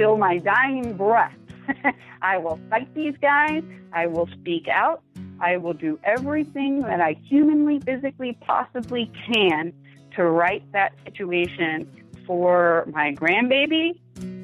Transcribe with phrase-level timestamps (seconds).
[0.00, 1.34] until my dying breath.
[2.22, 3.62] I will fight these guys.
[3.92, 5.02] I will speak out.
[5.40, 9.74] I will do everything that I humanly, physically, possibly can
[10.16, 11.86] to right that situation
[12.26, 13.98] for my grandbaby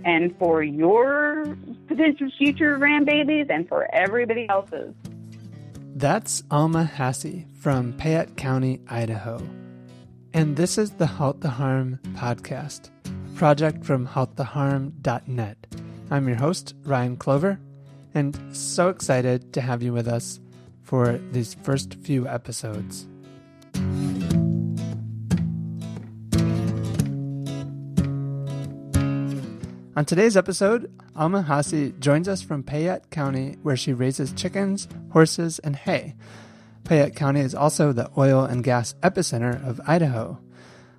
[0.04, 1.56] and for your
[1.88, 4.94] potential future grandbabies and for everybody else's.
[5.94, 9.40] That's Alma Hasse from Payette County, Idaho.
[10.34, 12.90] And this is the Halt the Harm podcast,
[13.36, 15.58] project from halttheharm.net.
[16.10, 17.60] I'm your host, Ryan Clover,
[18.14, 20.40] and so excited to have you with us
[20.82, 23.06] for these first few episodes.
[29.96, 35.58] On today's episode, Alma Hasse joins us from Payette County, where she raises chickens, horses,
[35.58, 36.14] and hay.
[36.84, 40.38] Payette County is also the oil and gas epicenter of Idaho.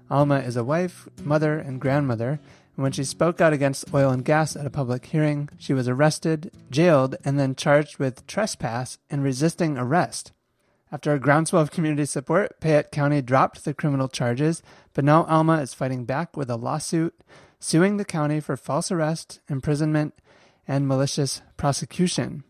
[0.10, 2.40] Alma is a wife, mother, and grandmother,
[2.76, 5.88] and when she spoke out against oil and gas at a public hearing, she was
[5.88, 10.32] arrested, jailed, and then charged with trespass and resisting arrest.
[10.92, 15.60] After a groundswell of community support, Payette County dropped the criminal charges, but now Alma
[15.60, 17.14] is fighting back with a lawsuit
[17.60, 20.14] suing the county for false arrest, imprisonment,
[20.68, 22.44] and malicious prosecution.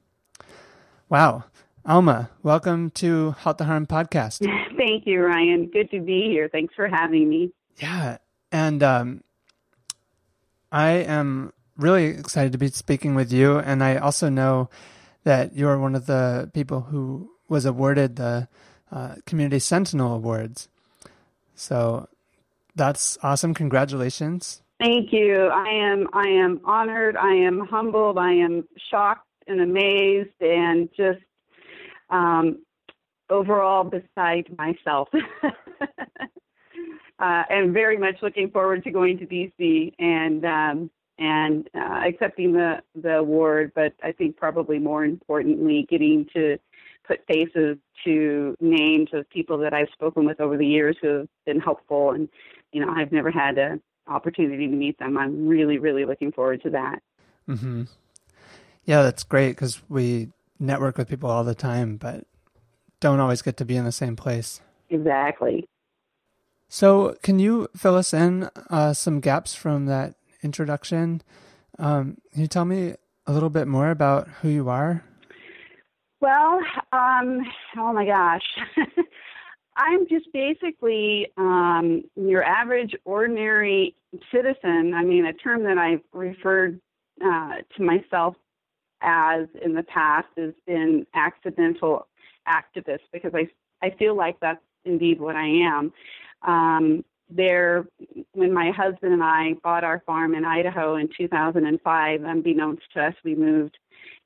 [1.10, 1.46] Wow.
[1.88, 4.40] Alma, welcome to Halt the Harm podcast.
[4.78, 5.70] Thank you, Ryan.
[5.72, 6.50] Good to be here.
[6.52, 7.54] Thanks for having me.
[7.78, 8.18] Yeah.
[8.52, 9.24] And um,
[10.70, 13.60] I am really excited to be speaking with you.
[13.60, 14.70] And I also know
[15.24, 18.50] that you're one of the people who was awarded the
[18.92, 20.68] uh, Community Sentinel Awards.
[21.56, 22.10] So
[22.76, 23.54] that's awesome.
[23.54, 24.62] Congratulations.
[24.78, 25.48] Thank you.
[25.48, 27.16] I am I am honored.
[27.16, 28.18] I am humbled.
[28.18, 31.20] I am shocked and amazed and just
[32.10, 32.60] um,
[33.30, 35.10] overall beside myself.
[37.20, 42.54] uh, and very much looking forward to going to DC and um, and uh, accepting
[42.54, 43.72] the the award.
[43.76, 46.58] But I think probably more importantly, getting to
[47.08, 51.28] put faces to names of people that I've spoken with over the years who have
[51.46, 52.12] been helpful.
[52.12, 52.30] And
[52.72, 55.18] you know, I've never had an opportunity to meet them.
[55.18, 57.02] I'm really, really looking forward to that.
[57.48, 57.84] Mm-hmm.
[58.86, 62.26] Yeah, that's great because we network with people all the time, but
[63.00, 64.62] don't always get to be in the same place.
[64.90, 65.68] Exactly.
[66.70, 71.22] So, can you fill us in uh, some gaps from that introduction?
[71.80, 72.96] Um, can you tell me
[73.26, 75.04] a little bit more about who you are?
[76.20, 76.60] Well,
[76.92, 77.42] um,
[77.78, 78.44] oh my gosh.
[79.78, 83.96] I'm just basically um, your average, ordinary
[84.32, 84.94] citizen.
[84.96, 86.82] I mean, a term that I've referred
[87.24, 88.36] uh, to myself
[89.02, 92.08] as in the past has been accidental
[92.48, 93.50] activist because I
[93.82, 95.94] I feel like that's indeed what I am.
[96.42, 97.86] Um, there,
[98.34, 103.14] when my husband and I bought our farm in Idaho in 2005, unbeknownst to us,
[103.24, 103.78] we moved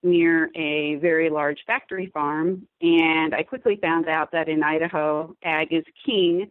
[0.04, 2.68] near a very large factory farm.
[2.82, 6.50] And I quickly found out that in Idaho, ag is king.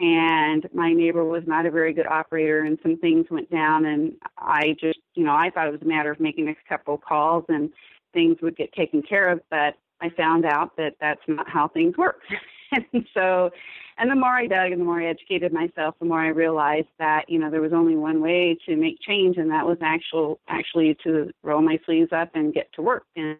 [0.00, 3.84] And my neighbor was not a very good operator, and some things went down.
[3.84, 6.96] And I just, you know, I thought it was a matter of making a couple
[6.96, 7.70] calls and
[8.14, 9.40] things would get taken care of.
[9.50, 12.22] But I found out that that's not how things work.
[12.72, 13.50] and so,
[13.98, 16.88] and the more I dug and the more I educated myself, the more I realized
[16.98, 20.40] that you know there was only one way to make change, and that was actual
[20.48, 23.04] actually to roll my sleeves up and get to work.
[23.16, 23.36] And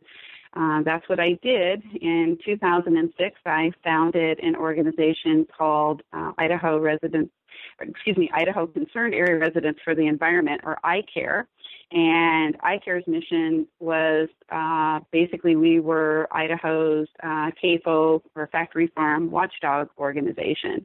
[0.56, 1.82] uh, that's what I did.
[2.00, 7.30] In 2006, I founded an organization called uh, Idaho Residents,
[7.80, 11.44] excuse me, Idaho Concerned Area Residents for the Environment, or ICARE.
[11.92, 19.88] And ICARE's mission was uh, basically we were Idaho's uh, CAFO or factory farm watchdog
[19.98, 20.84] organization.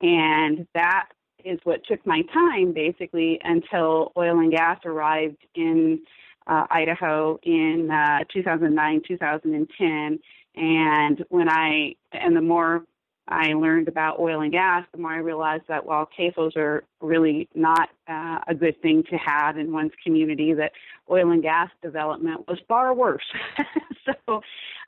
[0.00, 1.08] And that
[1.44, 6.00] is what took my time basically until oil and gas arrived in
[6.46, 10.18] uh, Idaho in uh, 2009, 2010.
[10.56, 12.84] And when I, and the more
[13.28, 17.48] I learned about oil and gas, the more I realized that while CAFOs are really
[17.54, 20.72] not uh, a good thing to have in one's community, that
[21.08, 23.22] oil and gas development was far worse.
[24.26, 24.42] so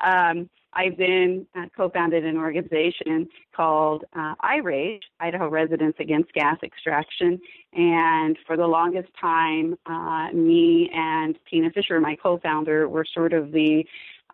[0.04, 7.40] um, I then uh, co-founded an organization called uh, IRAGE, Idaho Residents Against Gas Extraction,
[7.74, 13.52] and for the longest time, uh, me and Tina Fisher, my co-founder, were sort of
[13.52, 13.84] the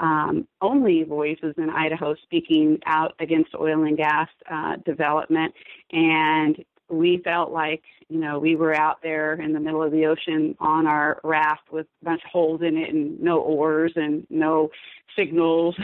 [0.01, 5.53] um, only voices in Idaho speaking out against oil and gas uh, development.
[5.91, 10.07] And we felt like, you know, we were out there in the middle of the
[10.07, 14.27] ocean on our raft with a bunch of holes in it and no oars and
[14.31, 14.71] no
[15.17, 15.77] signals,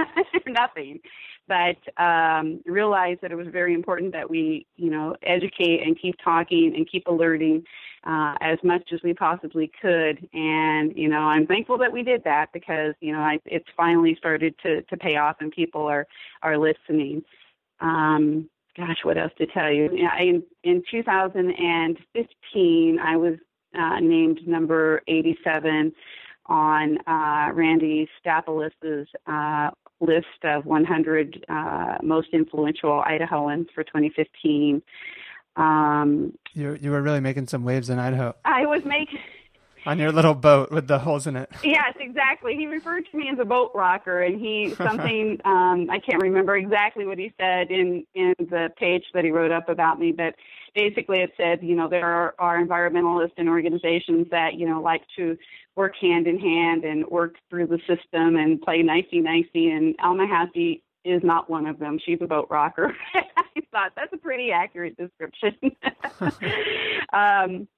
[0.46, 1.00] nothing.
[1.48, 6.14] But um, realized that it was very important that we, you know, educate and keep
[6.22, 7.64] talking and keep alerting
[8.04, 10.28] uh, as much as we possibly could.
[10.32, 14.14] And you know, I'm thankful that we did that because you know I, it's finally
[14.16, 16.06] started to to pay off and people are
[16.42, 17.22] are listening.
[17.80, 19.90] Um, gosh, what else to tell you?
[20.18, 23.34] In in 2015, I was
[23.78, 25.92] uh, named number 87
[26.46, 29.70] on uh, Randy Stapilus's uh,
[30.00, 34.82] list of 100 uh, most influential Idahoans for 2015.
[35.56, 38.34] Um, you you were really making some waves in Idaho.
[38.44, 39.18] I was making
[39.86, 41.50] on your little boat with the holes in it.
[41.62, 42.54] Yes, exactly.
[42.56, 46.56] He referred to me as a boat rocker, and he something um, I can't remember
[46.56, 50.34] exactly what he said in in the page that he wrote up about me, but
[50.74, 55.02] basically it said, you know, there are, are environmentalists and organizations that you know like
[55.16, 55.36] to
[55.76, 60.26] work hand in hand and work through the system and play nicey nicey, and Alma
[60.26, 61.98] Hasse is not one of them.
[62.04, 62.94] She's a boat rocker.
[63.14, 65.54] I thought that's a pretty accurate description.
[67.12, 67.68] um,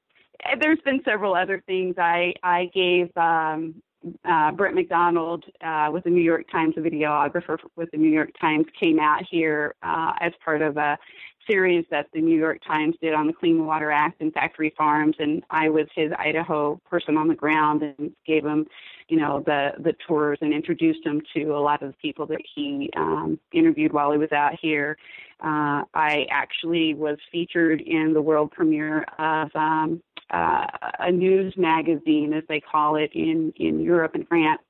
[0.61, 1.97] there's been several other things.
[1.99, 3.83] I I gave um,
[4.25, 8.67] uh, Brent McDonald uh, was a New York Times videographer with the New York Times
[8.79, 10.99] came out here uh, as part of a
[11.47, 15.17] series that the New York Times did on the Clean Water Act and factory farms,
[15.19, 18.67] and I was his Idaho person on the ground and gave him,
[19.09, 22.41] you know, the the tours and introduced him to a lot of the people that
[22.55, 24.97] he um, interviewed while he was out here.
[25.41, 30.01] Uh, I actually was featured in the world premiere of um,
[30.33, 30.67] uh,
[30.99, 34.63] a news magazine, as they call it in in Europe and France,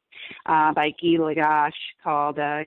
[0.46, 1.72] uh, by Guy Lagache
[2.02, 2.64] called uh,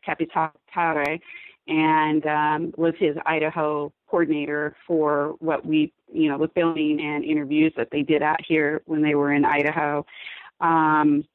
[1.67, 7.73] and um, was his Idaho coordinator for what we, you know, the filming and interviews
[7.75, 10.05] that they did out here when they were in Idaho.
[10.61, 11.25] Um,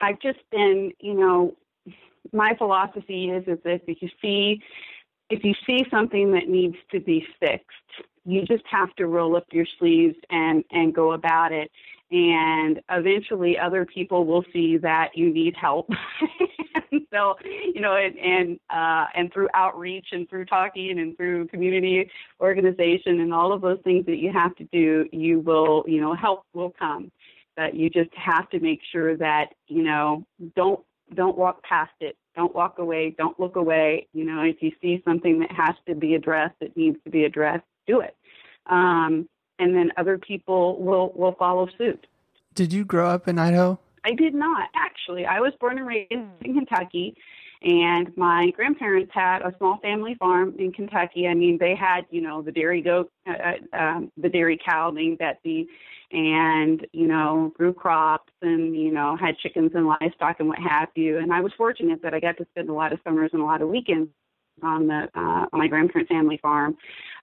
[0.00, 1.56] I've just been, you know,
[2.32, 4.62] my philosophy is is that if you see
[5.30, 9.46] if you see something that needs to be fixed, you just have to roll up
[9.52, 11.70] your sleeves and and go about it.
[12.10, 15.88] And eventually other people will see that you need help.
[17.14, 17.36] So
[17.72, 22.10] you know and and uh and through outreach and through talking and through community
[22.40, 26.14] organization and all of those things that you have to do you will you know
[26.14, 27.10] help will come.
[27.56, 30.24] But you just have to make sure that you know
[30.56, 30.80] don't
[31.14, 32.16] don't walk past it.
[32.34, 33.14] Don't walk away.
[33.16, 34.08] Don't look away.
[34.12, 37.24] You know if you see something that has to be addressed it needs to be
[37.24, 38.16] addressed do it
[38.66, 39.28] um
[39.58, 42.06] and then other people will will follow suit.
[42.54, 43.78] Did you grow up in Idaho?
[44.04, 45.24] I did not actually.
[45.26, 47.16] I was born and raised in Kentucky,
[47.62, 51.26] and my grandparents had a small family farm in Kentucky.
[51.26, 54.90] I mean, they had you know the dairy goat, uh, uh um, the dairy cow
[54.90, 55.68] named Betsy,
[56.12, 60.88] and you know grew crops and you know had chickens and livestock and what have
[60.94, 61.18] you.
[61.18, 63.46] And I was fortunate that I got to spend a lot of summers and a
[63.46, 64.10] lot of weekends
[64.62, 66.76] on the uh, on my grandparents' family farm.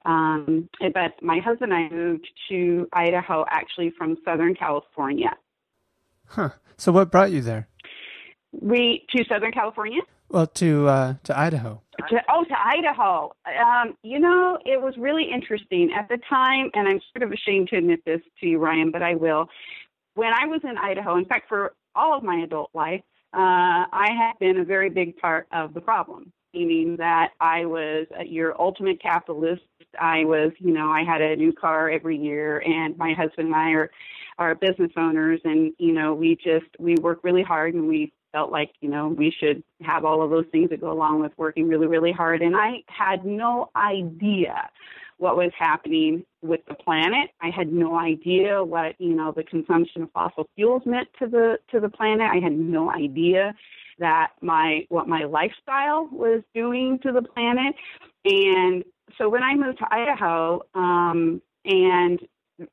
[0.06, 5.31] Um, but my husband and I moved to Idaho actually from Southern California.
[6.25, 6.50] Huh.
[6.77, 7.68] So what brought you there?
[8.51, 10.01] We to Southern California.
[10.30, 11.81] Well, to uh, to Idaho.
[12.09, 13.36] To, oh, to Idaho.
[13.45, 17.68] Um, you know, it was really interesting at the time, and I'm sort of ashamed
[17.69, 19.48] to admit this to you, Ryan, but I will.
[20.15, 23.03] When I was in Idaho, in fact, for all of my adult life,
[23.33, 28.07] uh, I had been a very big part of the problem meaning that I was
[28.25, 29.63] your ultimate capitalist.
[30.00, 33.56] I was, you know, I had a new car every year, and my husband and
[33.56, 33.91] I are
[34.38, 38.51] are business owners, and you know, we just we work really hard, and we felt
[38.51, 41.67] like you know we should have all of those things that go along with working
[41.67, 42.41] really really hard.
[42.41, 44.70] And I had no idea
[45.17, 47.29] what was happening with the planet.
[47.41, 51.60] I had no idea what you know the consumption of fossil fuels meant to the
[51.72, 52.27] to the planet.
[52.31, 53.53] I had no idea
[54.01, 57.74] that my what my lifestyle was doing to the planet.
[58.25, 58.84] And
[59.17, 62.20] so when I moved to Idaho um, and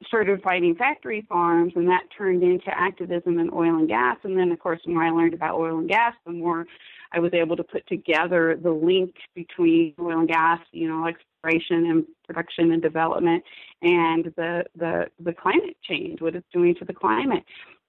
[0.07, 4.17] started fighting factory farms, and that turned into activism in oil and gas.
[4.25, 6.67] And then, of course, the more I learned about oil and gas, the more
[7.13, 11.87] I was able to put together the link between oil and gas, you know, exploration
[11.91, 13.43] and production and development,
[13.83, 17.45] and the the the climate change, what it's doing to the climate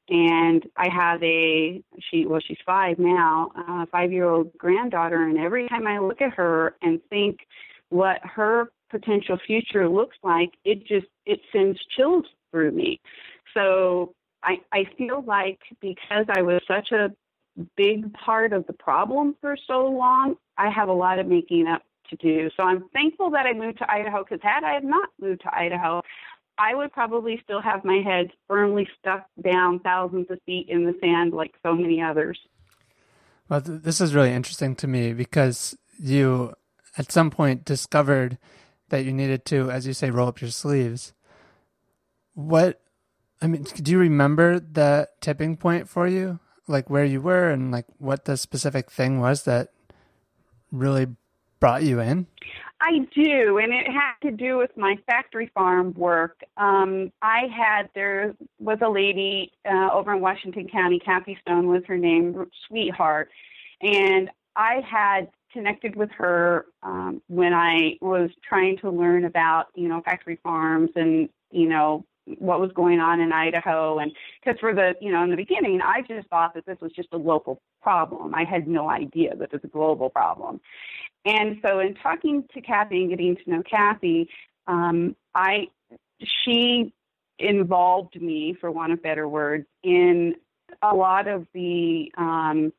[0.10, 5.24] and I have a she well she's five now, uh, a five year old granddaughter,
[5.24, 7.40] and every time I look at her and think
[7.90, 13.00] what her potential future looks like, it just it sends chills through me.
[13.54, 14.14] So
[14.44, 17.12] I I feel like because I was such a
[17.76, 21.84] big part of the problem for so long, I have a lot of making up
[22.10, 22.50] to do.
[22.58, 25.56] So I'm thankful that I moved to Idaho because had I have not moved to
[25.56, 26.02] Idaho,
[26.60, 30.94] I would probably still have my head firmly stuck down thousands of feet in the
[31.00, 32.38] sand like so many others.
[33.48, 36.54] Well, th- this is really interesting to me because you
[36.98, 38.38] at some point discovered
[38.90, 41.14] that you needed to, as you say, roll up your sleeves.
[42.34, 42.82] What
[43.42, 46.40] I mean, do you remember the tipping point for you?
[46.68, 49.70] Like where you were and like what the specific thing was that
[50.72, 51.08] really
[51.60, 52.28] brought you in?
[52.82, 56.42] I do, and it had to do with my factory farm work.
[56.56, 61.84] Um, I had there was a lady uh, over in Washington County, Kathy Stone was
[61.88, 63.30] her name, sweetheart,
[63.82, 69.90] and I had connected with her um, when I was trying to learn about you
[69.90, 72.06] know factory farms and you know
[72.38, 74.00] what was going on in Idaho.
[74.00, 74.12] And
[74.44, 77.10] because for the, you know, in the beginning, I just thought that this was just
[77.12, 78.36] a local problem.
[78.36, 80.62] I had no idea that it was a global problem.
[81.26, 84.30] And so in talking to Kathy and getting to know Kathy,
[84.68, 85.68] um, I,
[86.44, 86.94] she
[87.38, 90.36] involved me, for want of better words, in
[90.82, 92.72] a lot of the um,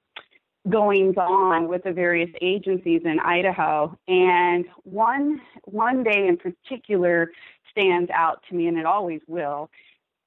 [0.69, 3.97] goings on with the various agencies in Idaho.
[4.09, 7.31] And one one day in particular,
[7.71, 9.71] stands out to me, and it always will.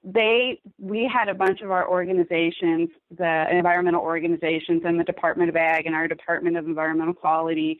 [0.04, 5.56] They, we had a bunch of our organizations, the environmental organizations, and the Department of
[5.56, 7.80] Ag and our Department of Environmental Quality,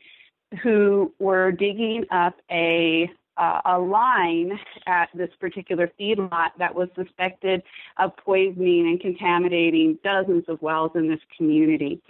[0.62, 7.62] who were digging up a uh, a line at this particular feedlot that was suspected
[7.98, 12.00] of poisoning and contaminating dozens of wells in this community.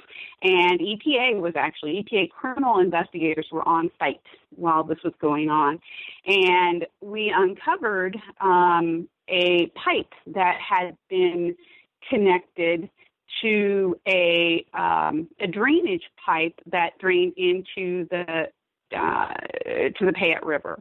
[0.43, 4.21] And EPA was actually, EPA criminal investigators were on site
[4.55, 5.81] while this was going on.
[6.27, 11.57] And we uncovered um, a pipe that had been
[12.11, 12.91] connected
[13.43, 18.49] to a um, a drainage pipe that drained into the
[18.97, 19.35] uh,
[19.99, 20.81] to the Payette River.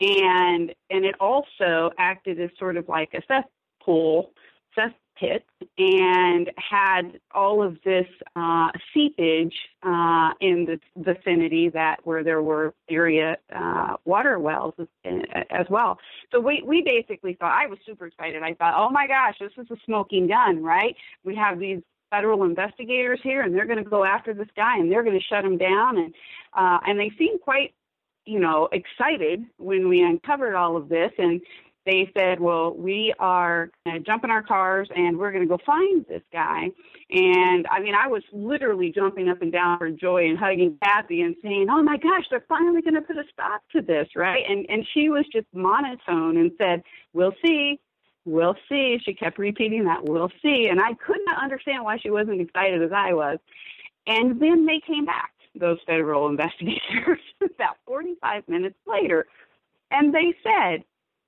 [0.00, 4.32] And and it also acted as sort of like a cesspool,
[5.20, 5.40] cesspit,
[5.78, 8.06] and had all of this
[8.36, 14.86] uh, seepage uh, in the vicinity that where there were area uh, water wells as,
[15.50, 15.98] as well.
[16.32, 18.42] So we we basically thought I was super excited.
[18.42, 20.94] I thought, oh my gosh, this is a smoking gun, right?
[21.24, 21.80] We have these
[22.10, 25.24] federal investigators here, and they're going to go after this guy, and they're going to
[25.24, 26.14] shut him down, and
[26.54, 27.74] uh, and they seemed quite
[28.26, 31.40] you know, excited when we uncovered all of this and
[31.86, 35.48] they said, well, we are going to jump in our cars and we're going to
[35.48, 36.70] go find this guy.
[37.10, 41.20] And I mean, I was literally jumping up and down for joy and hugging Kathy
[41.20, 44.44] and saying, oh my gosh, they're finally going to put a stop to this, right?
[44.48, 47.80] And, and she was just monotone and said, we'll see.
[48.24, 48.98] We'll see.
[49.04, 50.68] She kept repeating that, we'll see.
[50.70, 53.38] And I could not understand why she wasn't excited as I was.
[54.06, 59.26] And then they came back those federal investigators about 45 minutes later.
[59.90, 60.84] And they said,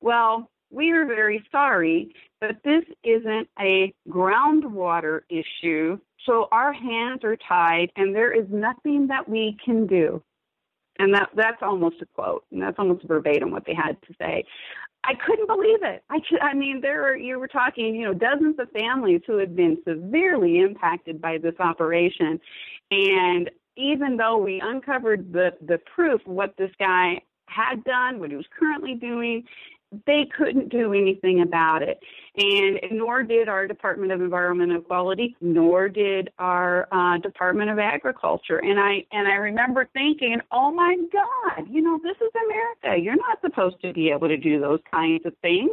[0.06, 5.98] well, we are very sorry, but this isn't a groundwater issue.
[6.25, 10.22] So our hands are tied and there is nothing that we can do.
[11.00, 14.44] And that that's almost a quote, and that's almost verbatim what they had to say.
[15.04, 16.02] I couldn't believe it.
[16.08, 19.54] I, I mean, there are you were talking, you know, dozens of families who had
[19.54, 22.40] been severely impacted by this operation,
[22.92, 28.36] and even though we uncovered the, the proof what this guy had done, what he
[28.36, 29.44] was currently doing,
[30.06, 32.00] they couldn't do anything about it.
[32.36, 38.58] And nor did our Department of Environmental Quality, nor did our uh, Department of Agriculture.
[38.58, 43.02] And I and I remember thinking, oh my God, you know, this is America.
[43.02, 45.70] You're not supposed to be able to do those kinds of things.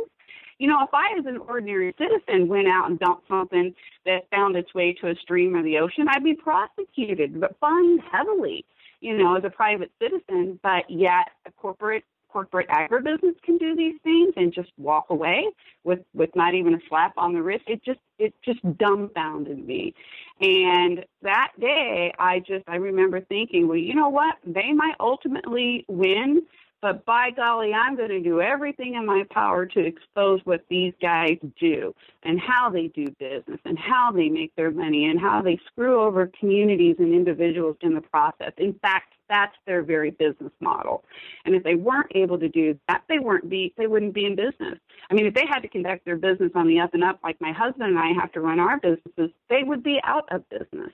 [0.59, 3.73] You know, if I, as an ordinary citizen, went out and dumped something
[4.05, 8.01] that found its way to a stream or the ocean, I'd be prosecuted, but fined
[8.09, 8.63] heavily,
[9.01, 10.59] you know, as a private citizen.
[10.61, 15.45] But yet, a corporate corporate agribusiness can do these things and just walk away
[15.83, 17.63] with with not even a slap on the wrist.
[17.67, 19.93] It just it just dumbfounded me.
[20.41, 24.35] And that day i just i remember thinking well you know what?
[24.45, 26.41] They might ultimately win
[26.83, 30.93] but by golly, I'm going to do everything in my power to expose what these
[31.01, 35.41] guys do and how they do business and how they make their money and how
[35.41, 38.51] they screw over communities and individuals in the process.
[38.57, 41.05] In fact, that's their very business model.
[41.45, 44.35] And if they weren't able to do that, they weren't be they wouldn't be in
[44.35, 44.77] business.
[45.09, 47.39] I mean, if they had to conduct their business on the up and up like
[47.39, 50.91] my husband and I have to run our businesses, they would be out of business.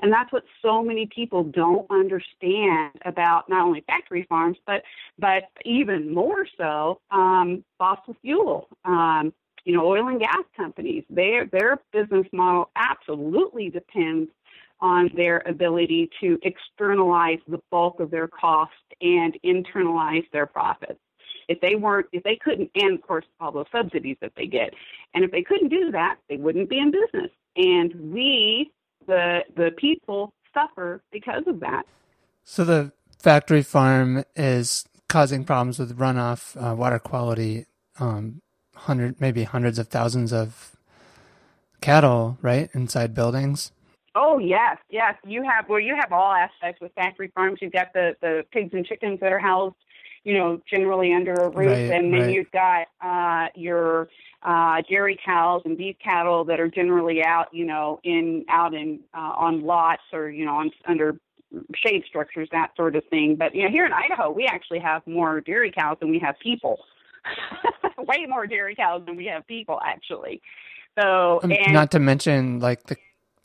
[0.00, 4.82] And that's what so many people don't understand about not only factory farms, but
[5.18, 8.68] but even more so um, fossil fuel.
[8.84, 9.32] Um,
[9.64, 11.04] you know, oil and gas companies.
[11.10, 14.30] Their their business model absolutely depends
[14.80, 21.00] on their ability to externalize the bulk of their cost and internalize their profits.
[21.48, 24.74] If they weren't, if they couldn't, and of course all those subsidies that they get,
[25.14, 27.30] and if they couldn't do that, they wouldn't be in business.
[27.56, 28.70] And we
[29.06, 31.84] the the people suffer because of that.
[32.44, 37.66] So the factory farm is causing problems with runoff, uh, water quality,
[38.00, 38.42] um,
[38.76, 40.76] hundred, maybe hundreds of thousands of
[41.80, 43.72] cattle, right, inside buildings.
[44.14, 45.14] Oh yes, yes.
[45.24, 47.60] You have well, you have all aspects with factory farms.
[47.62, 49.76] You've got the the pigs and chickens that are housed,
[50.24, 52.30] you know, generally under a roof, Right, and then right.
[52.30, 54.08] you've got uh, your
[54.46, 59.00] uh, dairy cows and beef cattle that are generally out, you know, in out in
[59.12, 61.18] uh, on lots or you know on under
[61.74, 63.34] shade structures, that sort of thing.
[63.36, 66.38] But you know, here in Idaho, we actually have more dairy cows than we have
[66.38, 66.78] people.
[67.98, 70.40] Way more dairy cows than we have people, actually.
[70.98, 72.96] So, and Not to mention like the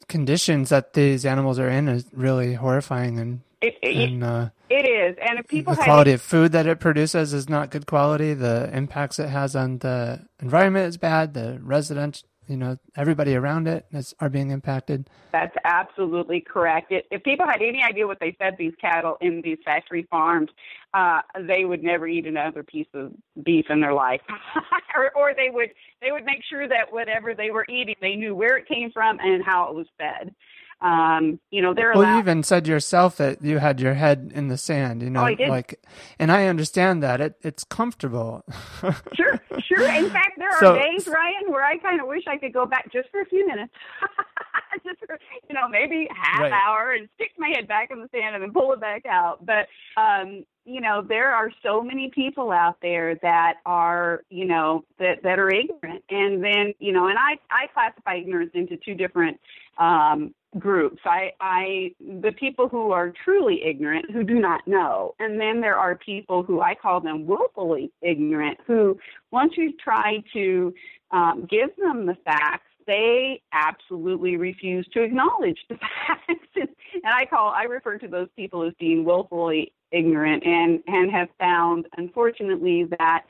[0.08, 4.88] conditions that these animals are in is really horrifying, and it, it, and uh, it
[4.88, 5.18] is.
[5.22, 8.34] And if people the had quality of food that it produces is not good quality.
[8.34, 11.34] The impacts it has on the environment is bad.
[11.34, 15.10] The residents, you know, everybody around it is, are being impacted.
[15.34, 16.92] That's absolutely correct.
[16.92, 20.50] It, if people had any idea what they fed these cattle in these factory farms,
[20.94, 23.12] uh, they would never eat another piece of
[23.44, 24.22] beef in their life,
[24.96, 25.70] or, or they would
[26.02, 29.20] they would make sure that whatever they were eating, they knew where it came from
[29.20, 30.34] and how it was fed.
[30.82, 34.48] Um, you know, they're Well, you even said yourself that you had your head in
[34.48, 35.50] the sand, you know, Oh, I did.
[35.50, 35.80] like,
[36.20, 38.44] and I understand that it it's comfortable.
[39.16, 39.90] Sure, sure.
[39.98, 42.92] In fact, there are days, Ryan, where I kind of wish I could go back
[42.92, 43.74] just for a few minutes,
[44.86, 45.20] just for
[45.50, 46.52] you know maybe half Right.
[46.52, 49.46] hour and stick my head back in the sand and then pull it back out.
[49.46, 49.68] But
[50.02, 55.24] um, you know, there are so many people out there that are you know that
[55.24, 59.40] that are ignorant, and then you know, and I I classify ignorance into two different
[59.82, 61.02] um, groups.
[61.06, 65.78] I, I, the people who are truly ignorant, who do not know, and then there
[65.78, 68.98] are people who I call them willfully ignorant, who
[69.32, 70.74] once you try to
[71.10, 75.76] um, give them the facts, they absolutely refuse to acknowledge the
[76.08, 76.46] facts.
[76.56, 76.70] and
[77.06, 81.88] I call, I refer to those people as being willfully ignorant, and and have found,
[81.98, 83.26] unfortunately, that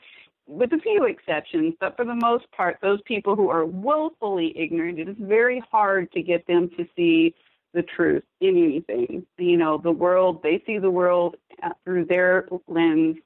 [0.52, 4.98] with a few exceptions, but for the most part, those people who are willfully ignorant,
[4.98, 7.34] it is very hard to get them to see
[7.72, 9.26] the truth in anything.
[9.38, 13.16] You know, the world, they see the world uh, through their lens,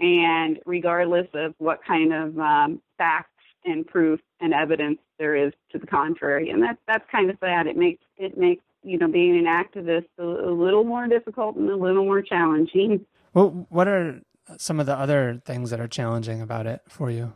[0.00, 3.28] and regardless of what kind of um, facts
[3.64, 7.68] and proof and evidence there is to the contrary, and that's that's kind of sad.
[7.68, 11.70] It makes it makes you know being an activist a, a little more difficult and
[11.70, 13.06] a little more challenging.
[13.34, 14.20] well, what are
[14.58, 17.32] some of the other things that are challenging about it for you?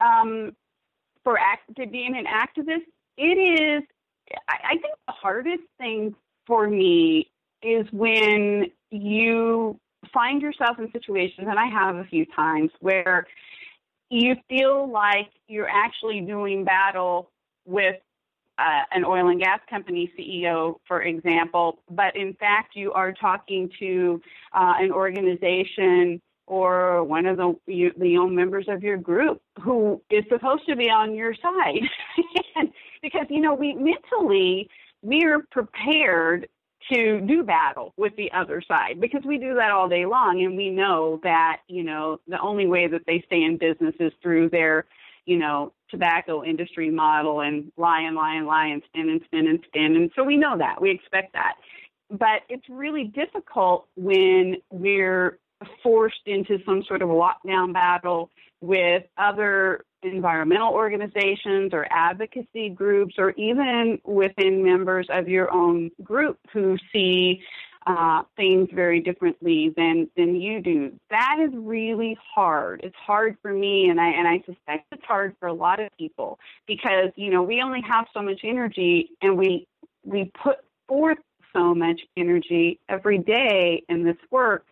[0.00, 0.54] um,
[1.24, 3.82] for act- being an activist, it is.
[4.48, 6.14] I, I think the hardest thing
[6.46, 7.30] for me
[7.62, 9.78] is when you
[10.12, 13.26] find yourself in situations, and I have a few times where
[14.10, 17.30] you feel like you're actually doing battle
[17.64, 17.96] with
[18.58, 23.70] uh, an oil and gas company CEO, for example, but in fact you are talking
[23.78, 24.20] to
[24.54, 30.00] uh, an organization or one of the you, the own members of your group who
[30.10, 31.82] is supposed to be on your side,
[33.02, 34.68] because you know we mentally
[35.02, 36.48] we are prepared
[36.92, 40.56] to do battle with the other side because we do that all day long and
[40.56, 44.48] we know that you know the only way that they stay in business is through
[44.50, 44.84] their
[45.26, 49.46] you know tobacco industry model and lie and lie and lie and spin and spin
[49.46, 49.96] and spin.
[49.96, 51.54] And so we know that we expect that.
[52.10, 55.38] But it's really difficult when we're
[55.82, 63.30] forced into some sort of lockdown battle with other environmental organizations or advocacy groups or
[63.32, 67.40] even within members of your own group who see
[67.86, 70.92] uh, things very differently than than you do.
[71.10, 72.80] That is really hard.
[72.82, 75.88] It's hard for me, and I and I suspect it's hard for a lot of
[75.96, 79.66] people because you know we only have so much energy, and we
[80.04, 80.56] we put
[80.88, 81.18] forth
[81.52, 84.66] so much energy every day in this work.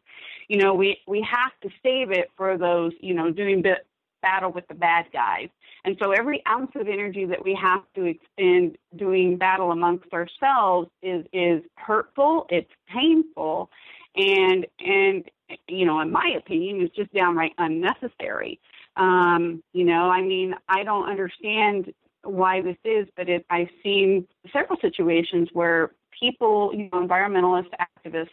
[0.49, 3.87] You know, we we have to save it for those you know doing bit
[4.25, 5.49] battle with the bad guys.
[5.85, 10.89] And so every ounce of energy that we have to expend doing battle amongst ourselves
[11.03, 13.71] is is hurtful, it's painful,
[14.17, 15.31] and and
[15.69, 18.59] you know, in my opinion, it's just downright unnecessary.
[18.97, 24.27] Um, you know, I mean, I don't understand why this is, but it, I've seen
[24.53, 28.29] several situations where people, you know, environmentalist activists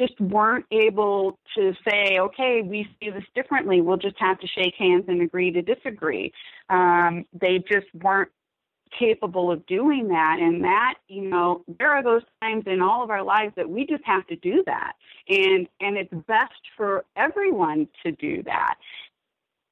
[0.00, 3.82] just weren't able to say, okay, we see this differently.
[3.82, 6.32] We'll just have to shake hands and agree to disagree.
[6.70, 8.30] Um, they just weren't
[8.98, 10.38] capable of doing that.
[10.40, 13.86] And that, you know, there are those times in all of our lives that we
[13.86, 14.94] just have to do that.
[15.28, 18.76] And, and it's best for everyone to do that.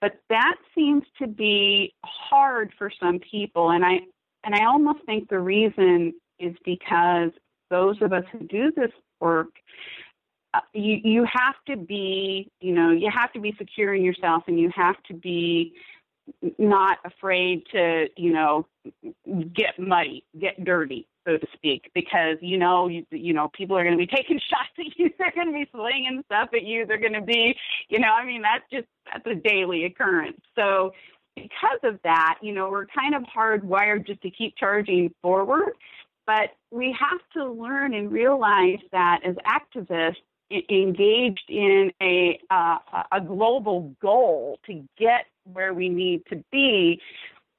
[0.01, 3.71] But that seems to be hard for some people.
[3.71, 4.01] And I,
[4.45, 7.31] and I almost think the reason is because
[7.71, 9.49] those of us who do this work
[10.55, 14.45] Uh, you you have to be you know you have to be secure in yourself
[14.47, 15.75] and you have to be
[16.59, 18.67] not afraid to, you know,
[19.55, 23.85] get muddy, get dirty, so to speak, because you know, you, you know, people are
[23.85, 25.11] going to be taking shots at you.
[25.19, 26.87] They're going to be slinging stuff at you.
[26.87, 27.57] They're going to be,
[27.89, 30.41] you know, I mean, that's just that's a daily occurrence.
[30.55, 30.93] So
[31.35, 35.73] because of that, you know, we're kind of hardwired just to keep charging forward.
[36.27, 40.17] But we have to learn and realize that as activists,
[40.51, 42.79] engaged in a uh,
[43.13, 47.01] a global goal to get where we need to be,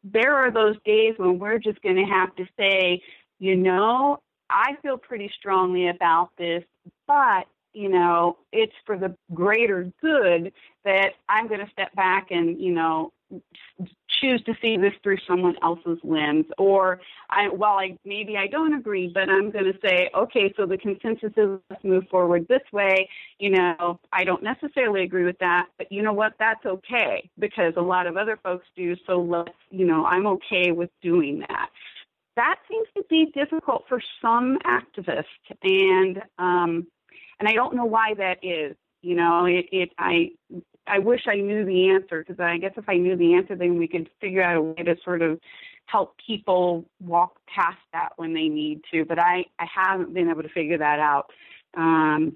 [0.03, 3.01] there are those days when we're just going to have to say,
[3.39, 4.17] you know,
[4.49, 6.63] I feel pretty strongly about this,
[7.07, 10.51] but you know, it's for the greater good
[10.85, 13.11] that I'm going to step back and, you know,
[14.21, 18.73] choose to see this through someone else's lens or I well I maybe I don't
[18.73, 22.61] agree but I'm going to say okay so the consensus is let's move forward this
[22.71, 23.09] way.
[23.39, 26.33] You know I don't necessarily agree with that but you know what?
[26.39, 30.71] That's okay because a lot of other folks do so let's you know I'm okay
[30.71, 31.69] with doing that.
[32.35, 35.23] That seems to be difficult for some activists
[35.63, 36.87] and um
[37.39, 38.75] and I don't know why that is.
[39.01, 40.31] You know it, it i
[40.89, 43.77] I wish I knew the answer because I guess if I knew the answer, then
[43.77, 45.39] we could figure out a way to sort of
[45.85, 49.05] help people walk past that when they need to.
[49.05, 51.31] But I, I haven't been able to figure that out.
[51.75, 52.35] Um,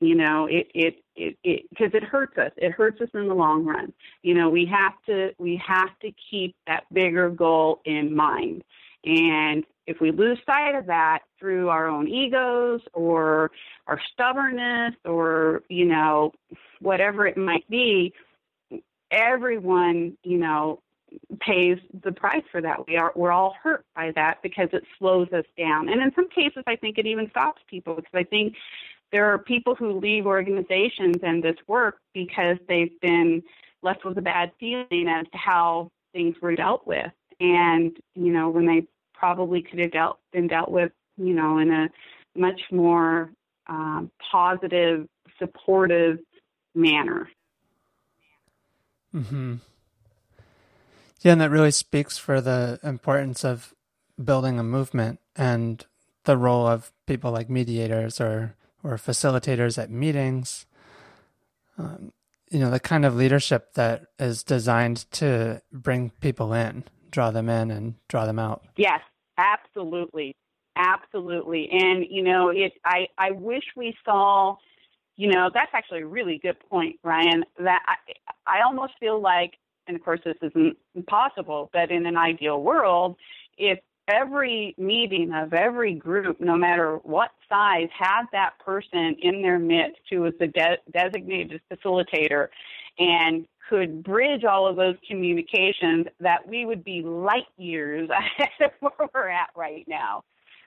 [0.00, 2.52] you know, it, it, it, it, because it hurts us.
[2.56, 3.92] It hurts us in the long run.
[4.22, 8.64] You know, we have to, we have to keep that bigger goal in mind.
[9.04, 13.50] And if we lose sight of that through our own egos or
[13.86, 16.32] our stubbornness or, you know,
[16.80, 18.12] whatever it might be,
[19.10, 20.80] everyone, you know,
[21.40, 22.86] pays the price for that.
[22.86, 25.88] We are we're all hurt by that because it slows us down.
[25.88, 28.54] And in some cases I think it even stops people because I think
[29.12, 33.42] there are people who leave organizations and this work because they've been
[33.82, 37.12] left with a bad feeling as to how things were dealt with.
[37.38, 38.86] And, you know, when they
[39.24, 41.88] probably could have dealt, been dealt with, you know, in a
[42.36, 43.30] much more
[43.68, 45.08] um, positive,
[45.38, 46.18] supportive
[46.74, 47.30] manner.
[49.12, 49.54] Hmm.
[51.22, 53.72] Yeah, and that really speaks for the importance of
[54.22, 55.82] building a movement and
[56.24, 60.66] the role of people like mediators or or facilitators at meetings.
[61.78, 62.12] Um,
[62.50, 67.48] you know, the kind of leadership that is designed to bring people in, draw them
[67.48, 68.64] in, and draw them out.
[68.76, 69.00] Yes,
[69.38, 70.36] absolutely,
[70.76, 71.68] absolutely.
[71.70, 72.72] And you know, it.
[72.84, 74.56] I I wish we saw
[75.16, 77.44] you know, that's actually a really good point, Ryan.
[77.58, 79.54] That I, I almost feel like,
[79.86, 83.16] and of course this isn't possible, but in an ideal world,
[83.56, 89.58] if every meeting of every group, no matter what size, had that person in their
[89.58, 92.48] midst who was the de- designated facilitator
[92.98, 98.70] and could bridge all of those communications, that we would be light years ahead of
[98.80, 100.24] where we're at right now.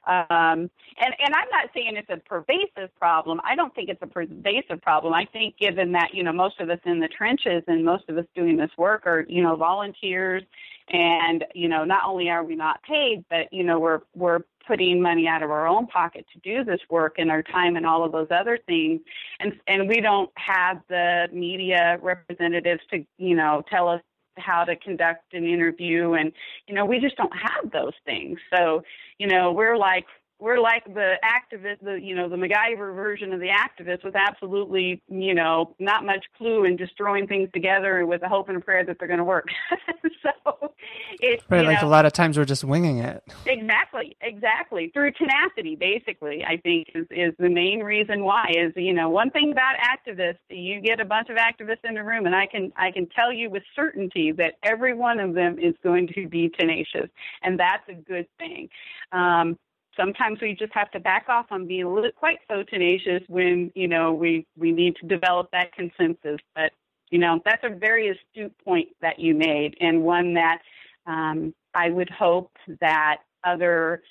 [0.07, 3.41] Um, and, and I'm not saying it's a pervasive problem.
[3.43, 5.13] I don't think it's a pervasive problem.
[5.13, 8.17] I think given that, you know, most of us in the trenches and most of
[8.17, 10.43] us doing this work are, you know, volunteers
[10.89, 15.01] and, you know, not only are we not paid, but, you know, we're, we're putting
[15.01, 18.03] money out of our own pocket to do this work and our time and all
[18.03, 19.01] of those other things.
[19.39, 24.01] And, and we don't have the media representatives to, you know, tell us
[24.38, 26.32] how to conduct an interview and
[26.67, 28.84] you know we just don't have those things so
[29.17, 30.06] you know we're like
[30.39, 35.02] we're like the activist, the you know the MacGyver version of the activist, with absolutely
[35.10, 38.62] you know not much clue and just throwing things together with a hope and a
[38.62, 39.47] prayer that they're going to work.
[40.21, 40.73] so
[41.19, 43.23] it's right, like know, a lot of times we're just winging it.
[43.45, 45.76] Exactly, exactly through tenacity.
[45.76, 49.76] Basically, I think is is the main reason why is you know one thing about
[49.78, 53.08] activists, you get a bunch of activists in a room, and I can I can
[53.08, 57.10] tell you with certainty that every one of them is going to be tenacious,
[57.41, 58.69] and that's a good thing.
[59.12, 59.58] Um,
[59.97, 64.13] sometimes we just have to back off on being quite so tenacious when you know
[64.13, 66.39] we we need to develop that consensus.
[66.55, 66.71] But
[67.10, 70.60] you know that's a very astute point that you made, and one that
[71.05, 74.01] um, I would hope that other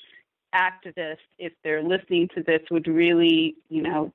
[0.55, 4.13] activists, if they're listening to this, would really you know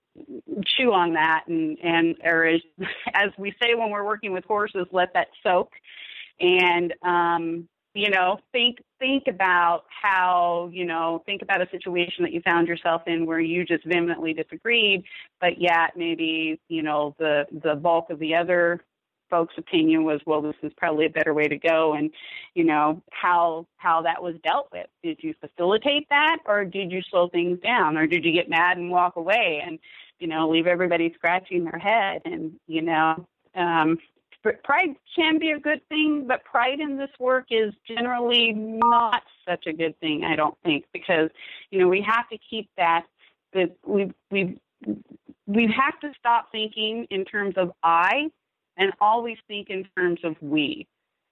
[0.65, 2.61] chew on that and and or as,
[3.13, 5.71] as we say when we're working with horses, let that soak
[6.41, 12.31] and um, you know think think about how you know think about a situation that
[12.31, 15.03] you found yourself in where you just vehemently disagreed
[15.39, 18.81] but yet maybe you know the the bulk of the other
[19.31, 21.93] folks opinion was well this is probably a better way to go.
[21.93, 22.11] And
[22.53, 24.85] you know how how that was dealt with.
[25.01, 27.97] Did you facilitate that or did you slow things down?
[27.97, 29.79] Or did you get mad and walk away and
[30.19, 32.21] you know leave everybody scratching their head?
[32.25, 33.25] And you know
[33.55, 33.97] um
[34.63, 39.67] pride can be a good thing, but pride in this work is generally not such
[39.67, 40.23] a good thing.
[40.23, 41.29] I don't think because
[41.69, 43.05] you know we have to keep that
[43.53, 44.57] that we we
[45.47, 48.31] we have to stop thinking in terms of I
[48.77, 50.87] and always think in terms of we.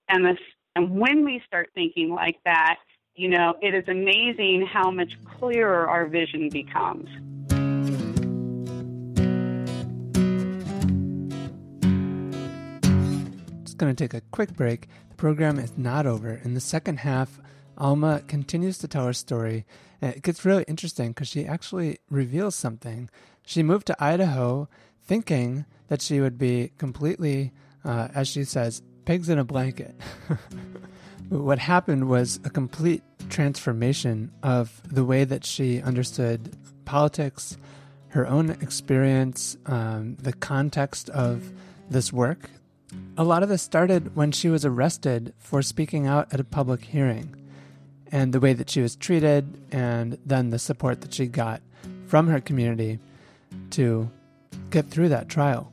[0.08, 0.38] And this
[0.76, 2.78] and when we start thinking like that,
[3.14, 7.08] you know, it is amazing how much clearer our vision becomes.
[13.80, 14.88] Going to take a quick break.
[15.08, 16.38] The program is not over.
[16.44, 17.40] In the second half,
[17.78, 19.64] Alma continues to tell her story.
[20.02, 23.08] And it gets really interesting because she actually reveals something.
[23.46, 24.68] She moved to Idaho
[25.02, 27.52] thinking that she would be completely,
[27.84, 29.98] uh, as she says, pigs in a blanket.
[30.28, 30.38] but
[31.40, 37.56] what happened was a complete transformation of the way that she understood politics,
[38.08, 41.50] her own experience, um, the context of
[41.88, 42.50] this work.
[43.16, 46.84] A lot of this started when she was arrested for speaking out at a public
[46.84, 47.36] hearing
[48.12, 51.62] and the way that she was treated, and then the support that she got
[52.06, 52.98] from her community
[53.70, 54.10] to
[54.70, 55.72] get through that trial.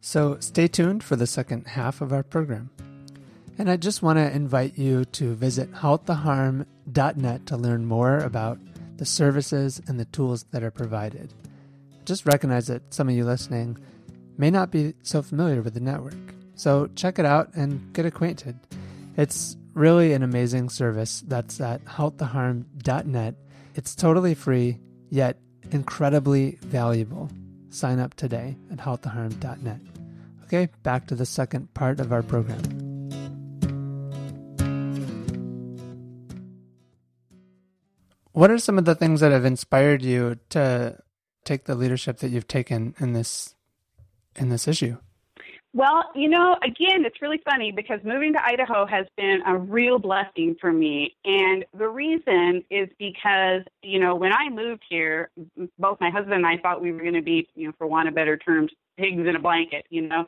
[0.00, 2.70] So stay tuned for the second half of our program.
[3.58, 8.58] And I just want to invite you to visit halttheharm.net to learn more about
[8.98, 11.32] the services and the tools that are provided.
[12.04, 13.78] Just recognize that some of you listening
[14.38, 16.14] may not be so familiar with the network.
[16.54, 18.58] So check it out and get acquainted.
[19.16, 23.34] It's really an amazing service that's at halttheharm.net.
[23.74, 24.78] It's totally free,
[25.10, 25.38] yet
[25.70, 27.30] incredibly valuable.
[27.70, 29.80] Sign up today at halttheharm.net.
[30.44, 32.62] Okay, back to the second part of our program.
[38.32, 40.96] What are some of the things that have inspired you to
[41.44, 43.54] take the leadership that you've taken in this
[44.38, 44.96] in this issue?
[45.74, 49.98] Well, you know, again, it's really funny because moving to Idaho has been a real
[49.98, 51.14] blessing for me.
[51.26, 55.30] And the reason is because, you know, when I moved here,
[55.78, 58.08] both my husband and I thought we were going to be, you know, for want
[58.08, 59.84] of better terms, pigs in a blanket.
[59.90, 60.24] You know,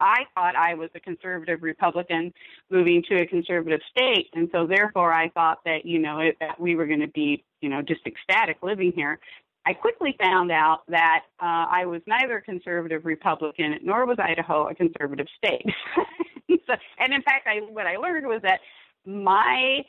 [0.00, 2.32] I thought I was a conservative Republican
[2.70, 4.28] moving to a conservative state.
[4.34, 7.44] And so therefore I thought that, you know, it, that we were going to be,
[7.60, 9.18] you know, just ecstatic living here.
[9.66, 14.68] I quickly found out that uh, I was neither a conservative Republican nor was Idaho
[14.68, 15.66] a conservative state.
[16.48, 18.60] so, and in fact, I, what I learned was that
[19.04, 19.84] my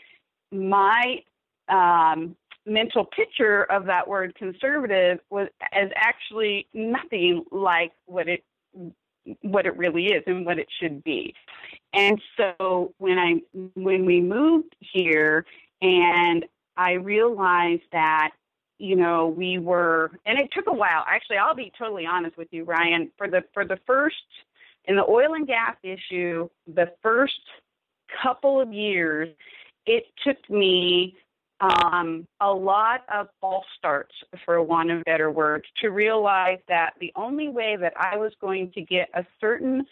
[0.52, 1.22] my
[1.70, 2.36] um,
[2.66, 5.48] mental picture of that word conservative was
[5.80, 8.44] is actually nothing like what it
[9.42, 11.36] what it really is and what it should be.
[11.94, 13.36] And so when I
[13.76, 15.46] when we moved here
[15.82, 16.46] and
[16.78, 18.32] I realized that
[18.80, 21.04] you know, we were, and it took a while.
[21.08, 23.12] Actually, I'll be totally honest with you, Ryan.
[23.18, 24.16] For the for the first
[24.86, 27.40] in the oil and gas issue, the first
[28.24, 29.30] couple of years,
[29.86, 31.16] it took me
[31.60, 34.13] um, a lot of false starts,
[34.46, 38.72] for want of better words, to realize that the only way that I was going
[38.74, 39.86] to get a certain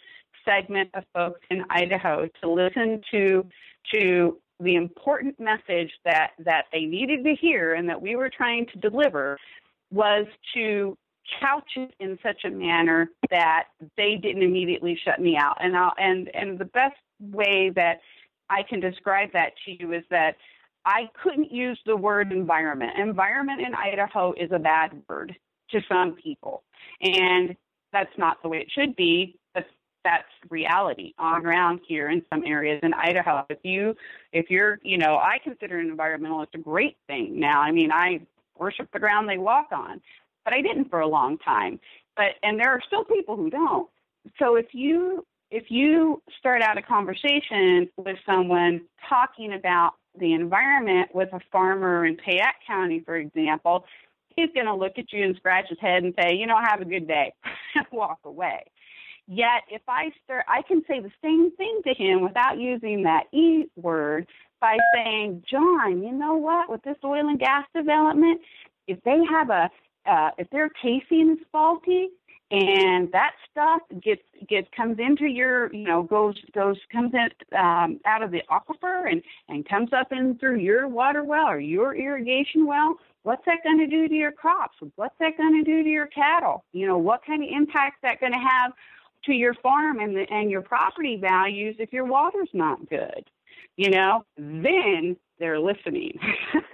[0.44, 3.44] segment of folks in Idaho to listen to
[3.92, 8.66] to the important message that that they needed to hear and that we were trying
[8.72, 9.38] to deliver
[9.90, 10.96] was to
[11.40, 13.64] couch it in such a manner that
[13.96, 18.00] they didn't immediately shut me out and I'll, and and the best way that
[18.48, 20.36] I can describe that to you is that
[20.84, 22.92] I couldn't use the word environment.
[22.96, 25.34] Environment in Idaho is a bad word
[25.72, 26.62] to some people.
[27.02, 27.56] And
[27.92, 29.66] that's not the way it should be that's
[30.50, 33.44] reality on ground here in some areas in Idaho.
[33.48, 33.94] If you
[34.32, 37.60] if you're you know, I consider an environmentalist a great thing now.
[37.60, 38.20] I mean I
[38.58, 40.00] worship the ground they walk on.
[40.44, 41.80] But I didn't for a long time.
[42.16, 43.88] But and there are still people who don't.
[44.38, 51.14] So if you if you start out a conversation with someone talking about the environment
[51.14, 53.84] with a farmer in Payette County, for example,
[54.34, 56.80] he's going to look at you and scratch his head and say, you know, have
[56.80, 57.32] a good day,
[57.74, 58.64] and walk away.
[59.28, 63.24] Yet, if I start, I can say the same thing to him without using that
[63.32, 64.26] E word
[64.60, 66.70] by saying, John, you know what?
[66.70, 68.40] With this oil and gas development,
[68.86, 69.70] if they have a,
[70.06, 72.10] uh, if their casing is faulty,
[72.50, 77.98] and that stuff gets gets comes into your you know goes goes comes in um,
[78.04, 81.96] out of the aquifer and and comes up in through your water well or your
[81.96, 85.82] irrigation well what's that going to do to your crops what's that going to do
[85.82, 88.72] to your cattle you know what kind of impact that going to have
[89.26, 93.28] to your farm and the, and your property values if your water's not good
[93.76, 96.18] you know then they're listening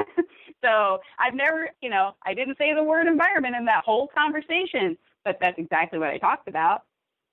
[0.65, 4.97] so i've never you know i didn't say the word environment in that whole conversation
[5.25, 6.85] but that's exactly what i talked about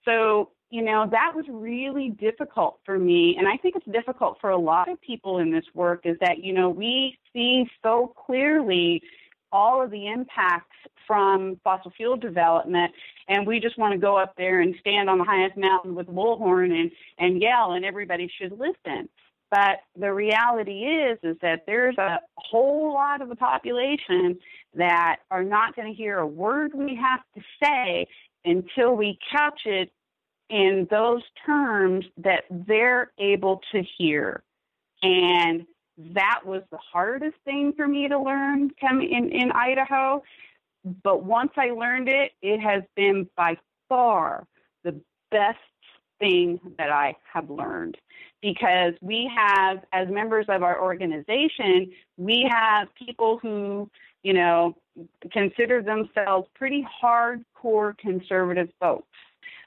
[0.06, 3.36] so you know, that was really difficult for me.
[3.38, 6.44] And I think it's difficult for a lot of people in this work is that,
[6.44, 9.02] you know, we see so clearly
[9.52, 10.76] all of the impacts
[11.08, 12.92] from fossil fuel development
[13.28, 16.08] and we just want to go up there and stand on the highest mountain with
[16.08, 19.10] a bullhorn and, and yell and everybody should listen.
[19.52, 24.38] But the reality is is that there's a whole lot of the population
[24.76, 28.06] that are not going to hear a word we have to say
[28.46, 29.92] until we couch it
[30.50, 34.44] in those terms that they're able to hear.
[35.02, 35.66] And
[36.14, 40.24] that was the hardest thing for me to learn coming in, in Idaho.
[41.04, 43.58] But once I learned it, it has been by
[43.90, 44.48] far
[44.84, 45.58] the best
[46.20, 47.98] thing that I have learned
[48.42, 53.90] because we have, as members of our organization, we have people who,
[54.24, 54.76] you know,
[55.32, 59.08] consider themselves pretty hardcore conservative folks.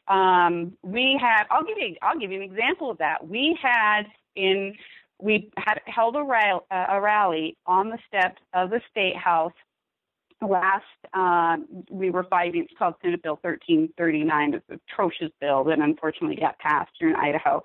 [0.09, 3.27] Um, we had, I'll give you, I'll give you an example of that.
[3.27, 4.75] We had in,
[5.20, 9.53] we had held a, rally, a rally on the steps of the state house
[10.48, 12.62] last um, we were fighting.
[12.62, 14.55] It's called Senate Bill 1339.
[14.55, 17.62] It's an atrocious bill that unfortunately got passed here in Idaho.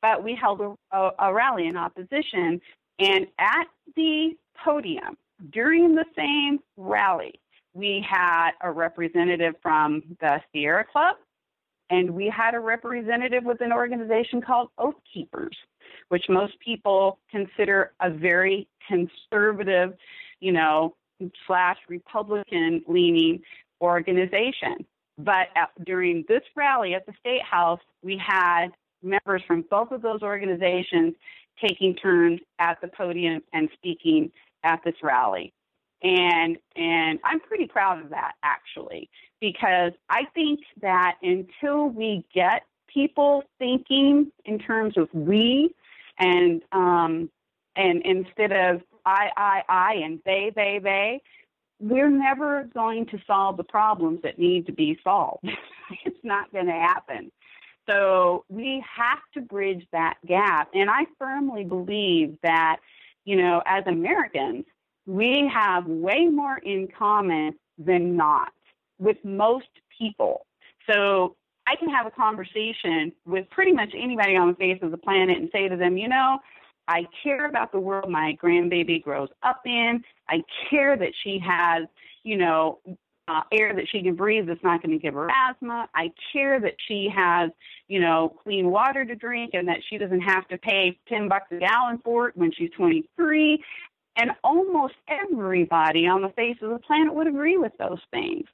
[0.00, 2.60] But we held a, a, a rally in opposition,
[2.98, 5.16] and at the podium
[5.50, 7.40] during the same rally,
[7.74, 11.16] we had a representative from the Sierra Club,
[11.90, 15.56] and we had a representative with an organization called Oath Keepers,
[16.08, 19.94] which most people consider a very conservative,
[20.40, 20.94] you know,
[21.46, 23.40] slash Republican leaning
[23.80, 24.86] organization.
[25.18, 28.68] But at, during this rally at the State House, we had
[29.02, 31.14] members from both of those organizations
[31.60, 34.30] taking turns at the podium and speaking
[34.64, 35.52] at this rally.
[36.02, 39.08] And and I'm pretty proud of that actually
[39.40, 42.62] because I think that until we get
[42.92, 45.74] people thinking in terms of we
[46.18, 47.30] and um,
[47.76, 51.22] and instead of I, I, I, and they, they, they,
[51.80, 55.44] we're never going to solve the problems that need to be solved.
[56.04, 57.32] it's not going to happen.
[57.88, 60.70] So we have to bridge that gap.
[60.74, 62.76] And I firmly believe that,
[63.24, 64.64] you know, as Americans,
[65.06, 68.52] we have way more in common than not
[68.98, 70.46] with most people.
[70.90, 71.36] So
[71.66, 75.38] I can have a conversation with pretty much anybody on the face of the planet
[75.38, 76.38] and say to them, you know,
[76.88, 80.02] I care about the world my grandbaby grows up in.
[80.28, 81.84] I care that she has,
[82.24, 82.80] you know,
[83.28, 85.88] uh, air that she can breathe that's not going to give her asthma.
[85.94, 87.50] I care that she has,
[87.86, 91.46] you know, clean water to drink and that she doesn't have to pay 10 bucks
[91.52, 93.62] a gallon for it when she's 23.
[94.16, 98.44] And almost everybody on the face of the planet would agree with those things.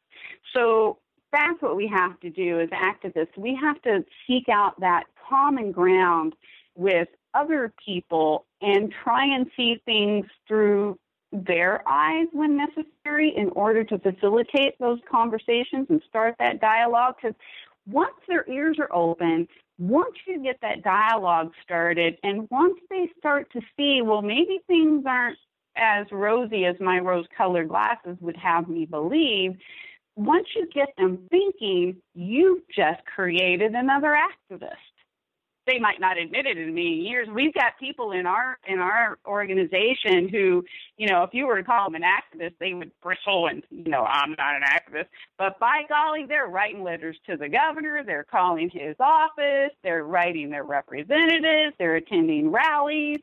[0.54, 0.98] So
[1.32, 3.36] that's what we have to do as activists.
[3.36, 6.34] We have to seek out that common ground
[6.76, 10.98] with other people and try and see things through
[11.32, 17.16] their eyes when necessary in order to facilitate those conversations and start that dialogue.
[17.20, 17.36] Because
[17.86, 19.46] once their ears are open,
[19.78, 25.04] once you get that dialogue started, and once they start to see, well, maybe things
[25.06, 25.38] aren't
[25.78, 29.52] as rosy as my rose colored glasses would have me believe,
[30.16, 34.74] once you get them thinking, you've just created another activist
[35.68, 37.28] they might not admit it in many years.
[37.32, 40.64] We've got people in our in our organization who,
[40.96, 43.90] you know, if you were to call them an activist, they would bristle and, you
[43.90, 45.06] know, I'm not an activist.
[45.36, 48.02] But by golly, they're writing letters to the governor.
[48.04, 49.72] They're calling his office.
[49.82, 51.76] They're writing their representatives.
[51.78, 53.18] They're attending rallies.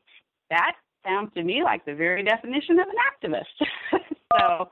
[0.51, 2.95] That sounds to me like the very definition of an
[3.31, 4.01] activist.
[4.39, 4.69] so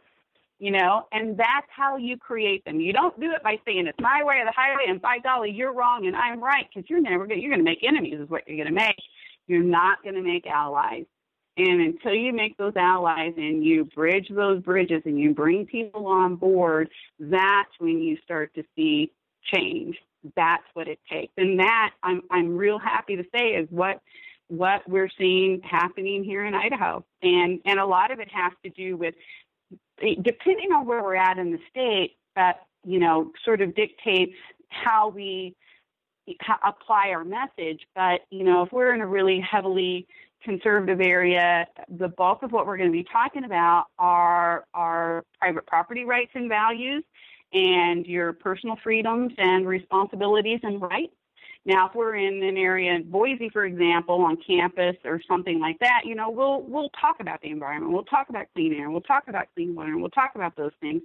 [0.63, 2.79] you know, and that's how you create them.
[2.79, 5.51] You don't do it by saying it's my way or the highway, and by golly,
[5.51, 7.41] you're wrong and I'm right, because you're never going.
[7.41, 8.95] You're going to make enemies, is what you're going to make.
[9.47, 11.03] You're not going to make allies.
[11.57, 16.07] And until you make those allies and you bridge those bridges and you bring people
[16.07, 19.11] on board, that's when you start to see
[19.53, 19.97] change.
[20.35, 21.33] That's what it takes.
[21.35, 24.01] And that I'm I'm real happy to say is what
[24.47, 27.03] what we're seeing happening here in Idaho.
[27.21, 29.15] And and a lot of it has to do with
[29.99, 34.33] depending on where we're at in the state, that you know sort of dictates
[34.69, 35.55] how we
[36.63, 37.81] apply our message.
[37.95, 40.07] But you know, if we're in a really heavily
[40.43, 41.65] conservative area,
[41.97, 46.31] the bulk of what we're going to be talking about are our private property rights
[46.33, 47.03] and values,
[47.53, 51.13] and your personal freedoms and responsibilities and rights.
[51.65, 55.79] Now, if we're in an area in Boise, for example, on campus or something like
[55.79, 59.01] that, you know, we'll we'll talk about the environment, we'll talk about clean air, we'll
[59.01, 61.01] talk about clean water, we'll talk about those things.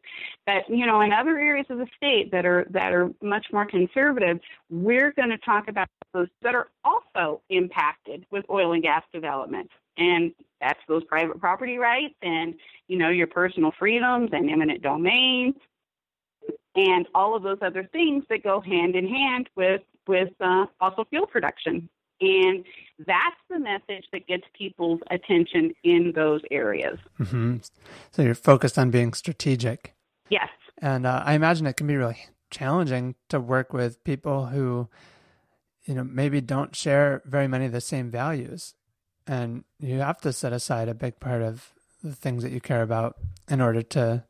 [0.46, 3.66] But you know, in other areas of the state that are that are much more
[3.66, 9.04] conservative, we're going to talk about those that are also impacted with oil and gas
[9.12, 9.70] development.
[9.96, 12.54] And that's those private property rights and
[12.88, 15.54] you know your personal freedoms and eminent domain
[16.74, 21.04] and all of those other things that go hand in hand with with uh, fossil
[21.04, 21.88] fuel production.
[22.20, 22.64] And
[23.06, 26.98] that's the message that gets people's attention in those areas.
[27.20, 27.58] Mm-hmm.
[28.10, 29.94] so you're focused on being strategic.
[30.28, 30.48] Yes.
[30.78, 34.88] And uh, i imagine it can be really challenging to work with people who
[35.84, 38.74] you know maybe don't share very many of the same values.
[39.26, 42.82] And you have to set aside a big part of the things that you care
[42.82, 43.16] about
[43.48, 44.24] in order to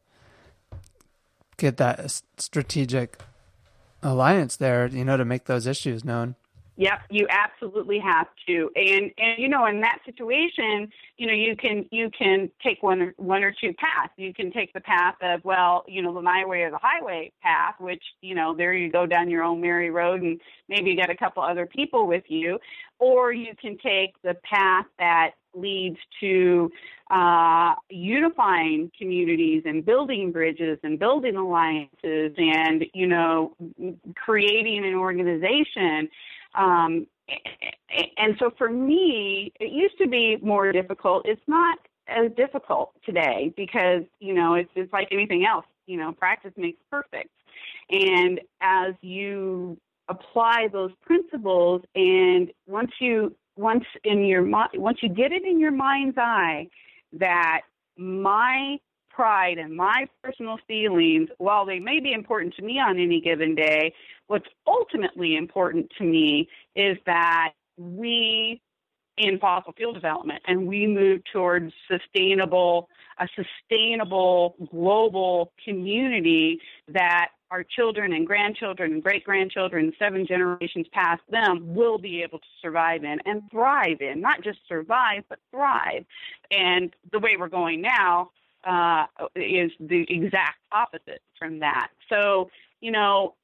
[1.57, 3.19] get that strategic
[4.03, 6.37] alliance there, you know, to make those issues known.
[6.79, 8.71] Yep, you absolutely have to.
[8.77, 13.03] And and you know, in that situation, you know, you can you can take one
[13.03, 14.13] or one or two paths.
[14.17, 17.33] You can take the path of, well, you know, the my way or the highway
[17.43, 20.97] path, which, you know, there you go down your own merry road and maybe you
[20.97, 22.61] get a couple other people with you.
[23.01, 26.71] Or you can take the path that leads to
[27.11, 33.57] uh, unifying communities and building bridges and building alliances and you know
[34.15, 36.09] creating an organization
[36.55, 37.07] um,
[38.17, 41.27] and so for me, it used to be more difficult.
[41.27, 45.67] It's not as difficult today because you know it's it's like anything else.
[45.87, 47.31] You know, practice makes perfect,
[47.91, 49.79] and as you
[50.09, 54.45] apply those principles, and once you once in your
[54.75, 56.69] once you get it in your mind's eye
[57.13, 57.63] that
[57.97, 58.79] my
[59.19, 63.57] pride and my personal feelings, while they may be important to me on any given
[63.57, 63.93] day,
[64.29, 68.61] what's ultimately important to me is that we
[69.17, 72.89] in fossil fuel development and we move towards sustainable
[73.19, 81.23] a sustainable global community that our children and grandchildren and great grandchildren seven generations past
[81.29, 84.21] them will be able to survive in and thrive in.
[84.21, 86.05] Not just survive but thrive.
[86.53, 88.31] And the way we're going now
[88.65, 91.89] uh, is the exact opposite from that.
[92.09, 92.51] So,
[92.81, 93.35] you know,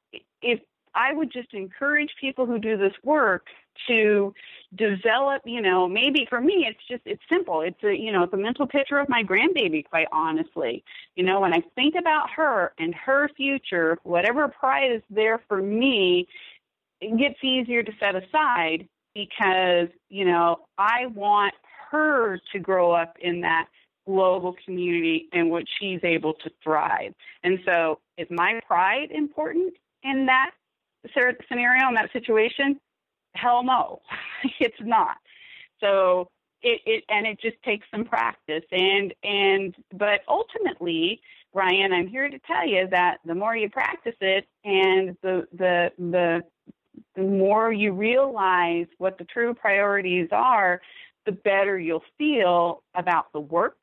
[0.43, 0.61] if
[0.95, 3.47] I would just encourage people who do this work
[3.89, 4.33] to
[4.77, 7.61] develop, you know, maybe for me it's just it's simple.
[7.61, 10.85] It's a you know, it's a mental picture of my grandbaby, quite honestly.
[11.17, 15.61] You know, when I think about her and her future, whatever pride is there for
[15.61, 16.29] me,
[17.01, 21.55] it gets easier to set aside because, you know, I want
[21.91, 23.69] her to grow up in that
[24.07, 27.15] global community in which she's able to thrive.
[27.43, 30.51] And so, is my pride important in that
[31.49, 32.79] scenario, in that situation?
[33.35, 34.01] Hell no,
[34.61, 35.17] it's not.
[35.81, 36.29] So,
[36.65, 41.21] it, it and it just takes some practice and and but ultimately
[41.53, 45.93] Ryan I'm here to tell you that the more you practice it and the the
[45.99, 46.43] the
[47.17, 50.81] the more you realize what the true priorities are
[51.27, 53.77] the better you'll feel about the work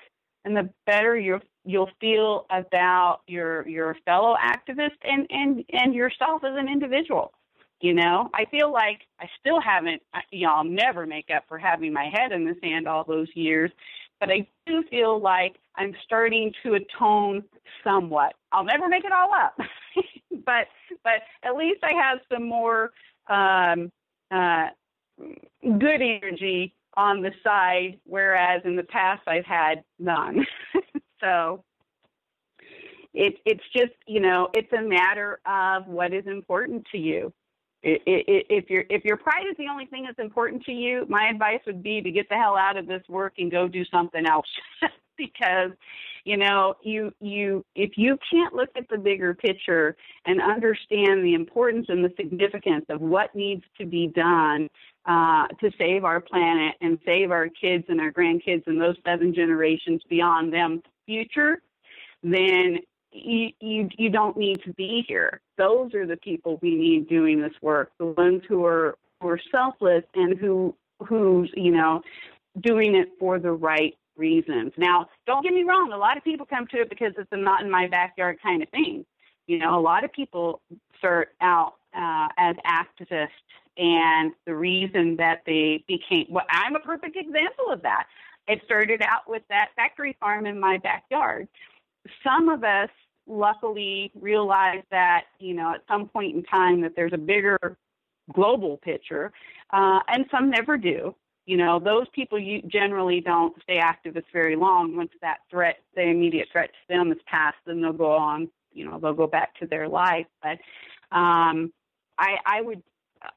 [0.45, 6.43] and the better you'll you'll feel about your your fellow activist and and and yourself
[6.43, 7.33] as an individual
[7.81, 8.29] you know?
[8.33, 10.01] I feel like i still haven't
[10.47, 13.71] i'll never make up for having my head in the sand all those years
[14.19, 17.43] but i do feel like i'm starting to atone
[17.83, 18.33] somewhat.
[18.51, 19.57] I'll never make it all up
[20.45, 20.67] but
[21.03, 22.91] but at least i have some more
[23.29, 23.91] um
[24.31, 24.67] uh
[25.63, 30.45] good energy on the side, whereas in the past I've had none.
[31.21, 31.63] so
[33.13, 37.33] it, it's just, you know, it's a matter of what is important to you.
[37.83, 41.61] If your if your pride is the only thing that's important to you, my advice
[41.65, 44.45] would be to get the hell out of this work and go do something else,
[45.17, 45.71] because
[46.23, 49.95] you know you you if you can't look at the bigger picture
[50.27, 54.69] and understand the importance and the significance of what needs to be done
[55.05, 59.33] uh, to save our planet and save our kids and our grandkids and those seven
[59.33, 61.61] generations beyond them future,
[62.23, 62.77] then
[63.11, 65.41] you, you you don't need to be here.
[65.57, 67.91] Those are the people we need doing this work.
[67.99, 70.75] The ones who are who are selfless and who
[71.05, 72.01] who's you know
[72.61, 74.71] doing it for the right reasons.
[74.77, 75.91] Now, don't get me wrong.
[75.93, 78.61] A lot of people come to it because it's a not in my backyard kind
[78.61, 79.05] of thing.
[79.47, 80.61] You know, a lot of people
[80.97, 83.27] start out uh, as activists
[83.77, 88.05] and the reason that they became well i'm a perfect example of that
[88.47, 91.47] it started out with that factory farm in my backyard
[92.23, 92.89] some of us
[93.27, 97.77] luckily realized that you know at some point in time that there's a bigger
[98.33, 99.31] global picture,
[99.71, 101.15] uh, and some never do.
[101.45, 104.95] You know, those people you generally don't stay activists very long.
[104.95, 108.49] Once that threat, the immediate threat to them is passed, then they'll go on.
[108.73, 110.27] You know, they'll go back to their life.
[110.41, 110.59] But
[111.15, 111.73] um,
[112.17, 112.83] I, I would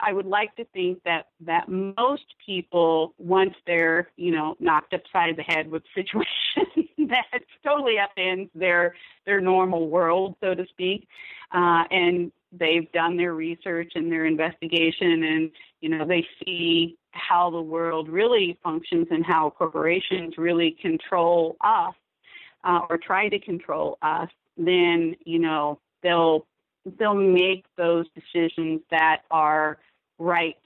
[0.01, 5.37] I would like to think that that most people, once they're you know knocked upside
[5.37, 8.95] the head with situation that totally upends their
[9.27, 11.09] their normal world, so to speak,
[11.53, 17.51] uh, and they've done their research and their investigation, and you know they see how
[17.51, 21.95] the world really functions and how corporations really control us
[22.65, 24.29] uh, or try to control us.
[24.57, 26.47] Then you know they'll
[26.99, 29.79] they'll make those decisions that are
[30.19, 30.57] right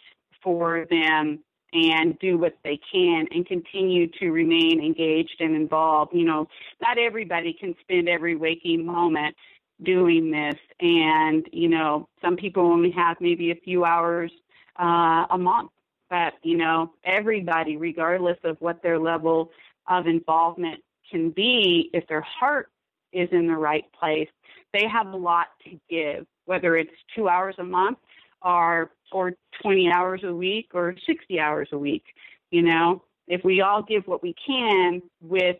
[0.43, 1.41] for them
[1.73, 6.15] and do what they can and continue to remain engaged and involved.
[6.15, 6.49] You know,
[6.81, 9.37] not everybody can spend every waking moment
[9.83, 14.33] doing this and you know some people only have maybe a few hours
[14.81, 15.71] uh, a month
[16.11, 19.51] but you know everybody regardless of what their level
[19.89, 22.71] of involvement can be if their heart
[23.13, 24.29] is in the right place.
[24.73, 27.99] They have a lot to give whether it's two hours a month
[28.43, 29.33] or or
[29.63, 32.05] 20 hours a week or 60 hours a week
[32.51, 33.03] you know?
[33.27, 35.57] If we all give what we can with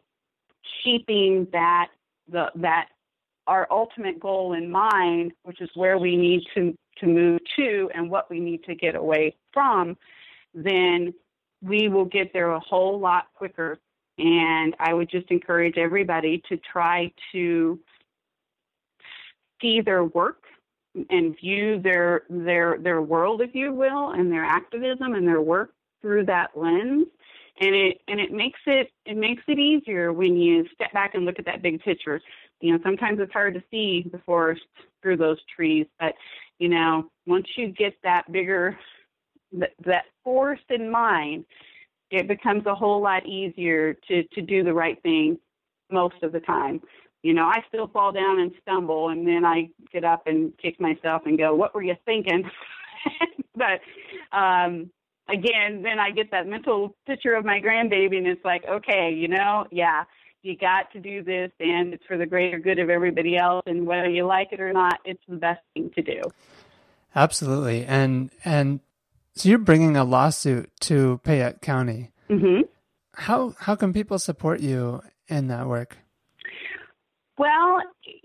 [0.83, 1.89] keeping that
[2.31, 2.89] the that
[3.47, 8.11] our ultimate goal in mind which is where we need to to move to and
[8.11, 9.97] what we need to get away from
[10.55, 11.15] then
[11.63, 13.79] we will get there a whole lot quicker
[14.19, 17.79] and i would just encourage everybody to try to
[19.61, 20.45] see their work
[21.11, 25.73] and view their their their world, if you will, and their activism and their work
[26.01, 27.07] through that lens.
[27.61, 31.25] And it and it makes it it makes it easier when you step back and
[31.25, 32.21] look at that big picture.
[32.61, 34.63] You know, sometimes it's hard to see the forest
[35.03, 36.15] through those trees, but
[36.59, 38.77] you know, once you get that bigger
[39.53, 41.45] that, that forest in mind,
[42.11, 45.39] it becomes a whole lot easier to to do the right thing
[45.91, 46.81] most of the time
[47.23, 50.81] you know, I still fall down and stumble, and then I get up and kick
[50.81, 52.49] myself and go, "What were you thinking?"
[53.57, 53.81] but
[54.37, 54.91] um,
[55.29, 59.27] again, then I get that mental picture of my grandbaby, and it's like, okay, you
[59.27, 60.05] know, yeah,
[60.43, 63.85] you got to do this, and it's for the greater good of everybody else, and
[63.85, 66.23] whether you like it or not, it's the best thing to do.
[67.17, 68.79] Absolutely, and and
[69.39, 72.11] so you're bringing a lawsuit to Payette County.
[72.29, 72.63] Mm-hmm.
[73.15, 75.97] How how can people support you in that work?
[77.37, 77.81] Well,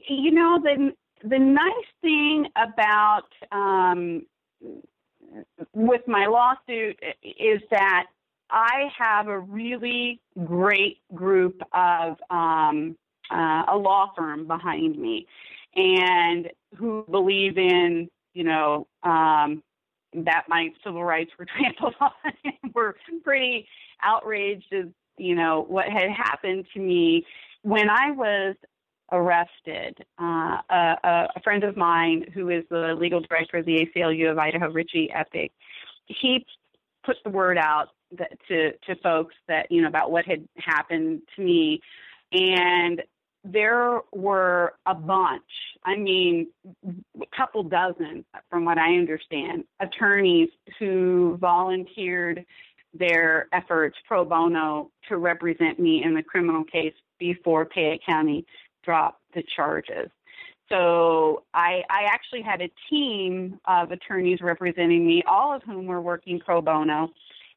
[0.09, 0.93] you know the
[1.23, 4.25] the nice thing about um,
[5.73, 8.05] with my lawsuit is that
[8.49, 12.97] I have a really great group of um,
[13.31, 15.27] uh, a law firm behind me,
[15.75, 19.61] and who believe in you know um,
[20.15, 22.11] that my civil rights were trampled on.
[22.73, 23.67] were pretty
[24.01, 24.85] outraged as
[25.17, 27.25] you know what had happened to me
[27.61, 28.55] when I was
[29.11, 29.97] arrested.
[30.19, 34.39] Uh, a, a, friend of mine, who is the legal director of the ACLU of
[34.39, 35.51] Idaho, Ritchie Eppink,
[36.07, 36.45] he
[37.05, 41.21] put the word out that, to to folks that you know about what had happened
[41.35, 41.79] to me,
[42.31, 43.01] and
[43.43, 45.43] there were a bunch.
[45.83, 46.47] I mean,
[46.85, 52.45] a couple dozen, from what I understand, attorneys who volunteered
[52.93, 58.45] their efforts pro bono to represent me in the criminal case before Payette County
[58.83, 60.09] dropped the charges.
[60.69, 66.01] So I, I actually had a team of attorneys representing me, all of whom were
[66.01, 67.09] working pro bono.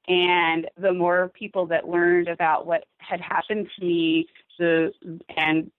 [0.09, 4.27] And the more people that learned about what had happened to me,
[4.59, 4.93] the
[5.37, 5.71] and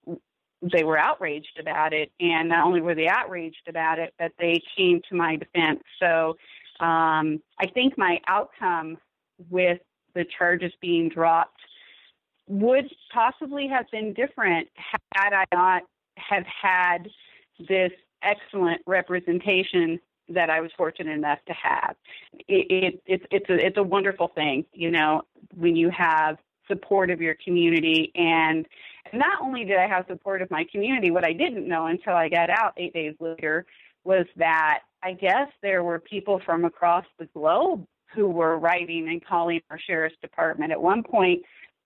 [0.62, 2.12] they were outraged about it.
[2.20, 5.82] And not only were they outraged about it, but they came to my defense.
[6.00, 6.38] So
[6.80, 8.98] um, I think my outcome
[9.50, 9.80] with
[10.16, 11.60] the charges being dropped
[12.48, 14.68] would possibly have been different
[15.14, 15.84] had I not
[16.18, 17.10] have had
[17.68, 17.92] this
[18.24, 20.00] excellent representation
[20.30, 21.96] that I was fortunate enough to have.
[22.48, 25.22] It, it, it's it's a it's a wonderful thing, you know,
[25.56, 26.38] when you have
[26.68, 28.66] support of your community and
[29.14, 32.30] not only did I have support of my community, what I didn't know until I
[32.30, 33.66] got out eight days later
[34.04, 39.24] was that I guess there were people from across the globe who were writing and
[39.24, 40.72] calling our sheriff's department.
[40.72, 41.44] At one point,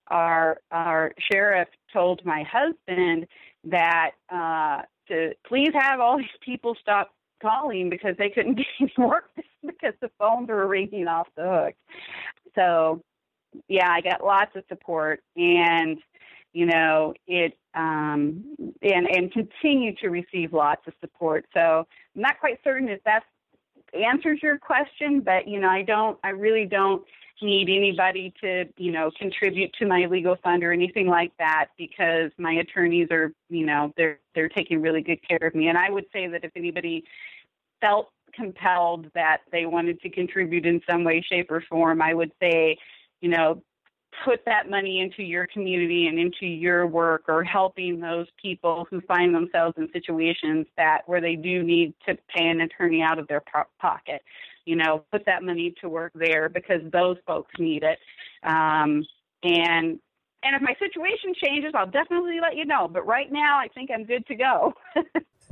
[0.08, 3.26] our our sheriff told my husband
[3.64, 8.92] that uh, to please have all these people stop calling because they couldn't get any
[8.98, 9.30] work
[9.66, 11.74] because the phones were ringing off the hook.
[12.54, 13.02] So,
[13.68, 15.98] yeah, I got lots of support, and
[16.52, 18.44] you know it um,
[18.82, 21.46] and and continue to receive lots of support.
[21.54, 23.24] So I'm not quite certain if that
[23.94, 27.02] answers your question, but you know, I don't, I really don't
[27.40, 32.30] need anybody to, you know, contribute to my legal fund or anything like that because
[32.38, 35.68] my attorneys are, you know, they're they're taking really good care of me.
[35.68, 37.04] And I would say that if anybody
[37.80, 42.32] felt compelled that they wanted to contribute in some way, shape, or form, I would
[42.40, 42.78] say,
[43.22, 43.62] you know,
[44.24, 49.00] put that money into your community and into your work or helping those people who
[49.02, 53.26] find themselves in situations that where they do need to pay an attorney out of
[53.28, 54.20] their po- pocket.
[54.66, 57.98] You know put that money to work there because those folks need it.
[58.46, 59.04] Um,
[59.42, 59.98] and
[60.44, 62.86] and if my situation changes i'll definitely let you know.
[62.86, 64.74] But right now i think i'm good to go.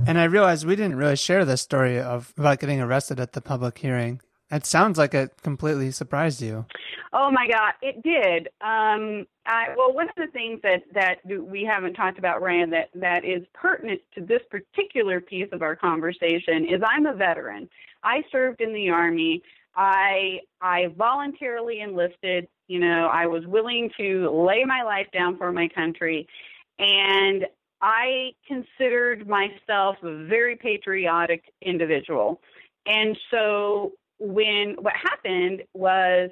[0.06, 3.42] And i realized we didn't really share the story of about getting arrested at the
[3.42, 6.66] public hearing it sounds like it completely surprised you.
[7.12, 8.48] Oh my God, it did.
[8.60, 12.90] Um, I, well, one of the things that that we haven't talked about, Rand, that
[12.94, 17.68] that is pertinent to this particular piece of our conversation is I'm a veteran.
[18.04, 19.42] I served in the army.
[19.74, 22.46] I I voluntarily enlisted.
[22.68, 26.28] You know, I was willing to lay my life down for my country,
[26.78, 27.44] and
[27.80, 32.40] I considered myself a very patriotic individual.
[32.86, 36.30] And so when what happened was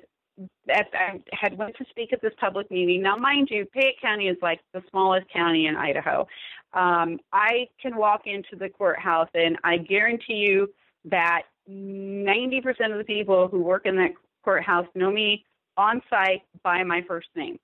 [0.67, 3.03] that I had went to speak at this public meeting.
[3.03, 6.29] Now, mind you, Payette County is like the smallest county in Idaho.
[6.75, 10.69] Um, I can walk into the courthouse, and I guarantee you
[11.07, 14.13] that 90% of the people who work in that
[14.45, 15.45] courthouse know me
[15.77, 17.59] on site by my first name.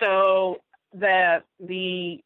[0.00, 0.56] So
[0.92, 2.22] the the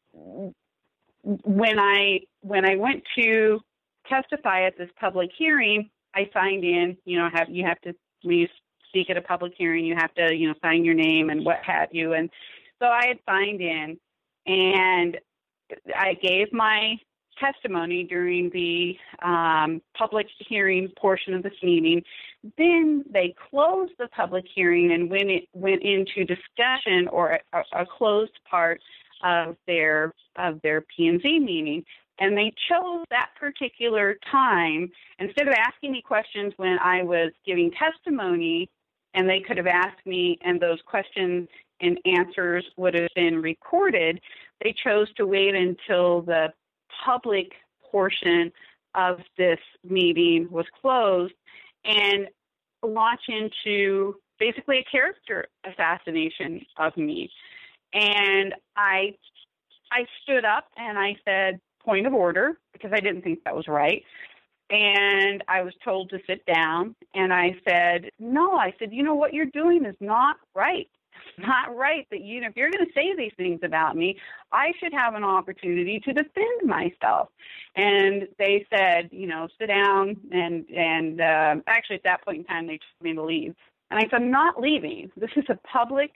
[1.22, 3.60] when I when I went to
[4.08, 6.96] testify at this public hearing, I signed in.
[7.04, 8.48] You know, have you have to when you
[8.88, 11.58] speak at a public hearing, you have to you know sign your name and what
[11.64, 12.14] have you.
[12.14, 12.30] And
[12.78, 13.98] so I had signed in,
[14.46, 15.18] and
[15.94, 16.96] I gave my
[17.38, 18.96] testimony during the
[19.26, 22.02] um, public hearing portion of this meeting.
[22.58, 27.86] Then they closed the public hearing and when it went into discussion or a, a
[27.86, 28.80] closed part
[29.24, 31.84] of their of their P&Z meeting.
[32.18, 37.70] And they chose that particular time instead of asking me questions when I was giving
[37.72, 38.70] testimony,
[39.14, 41.48] and they could have asked me, and those questions
[41.80, 44.20] and answers would have been recorded.
[44.62, 46.52] They chose to wait until the
[47.04, 47.52] public
[47.90, 48.52] portion
[48.94, 51.34] of this meeting was closed
[51.84, 52.28] and
[52.82, 57.30] launch into basically a character assassination of me.
[57.92, 59.14] And I
[59.90, 63.68] I stood up and I said, point of order because I didn't think that was
[63.68, 64.02] right.
[64.70, 66.94] And I was told to sit down.
[67.14, 70.88] And I said, no, I said, you know, what you're doing is not right.
[71.36, 74.16] It's not right that you know, if you're going to say these things about me,
[74.50, 77.28] I should have an opportunity to defend myself.
[77.76, 80.16] And they said, you know, sit down.
[80.30, 83.54] And, and uh, actually, at that point in time, they told me to leave.
[83.90, 85.10] And I said, I'm not leaving.
[85.16, 86.12] This is a public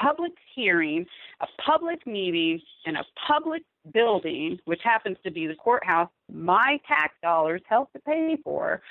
[0.00, 1.06] public hearing,
[1.40, 3.62] a public meeting in a public
[3.92, 8.82] building, which happens to be the courthouse, my tax dollars help to pay for,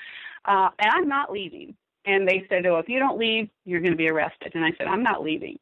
[0.44, 1.74] uh, and I'm not leaving.
[2.04, 4.72] And they said, "Oh, if you don't leave, you're going to be arrested." And I
[4.76, 5.58] said, "I'm not leaving."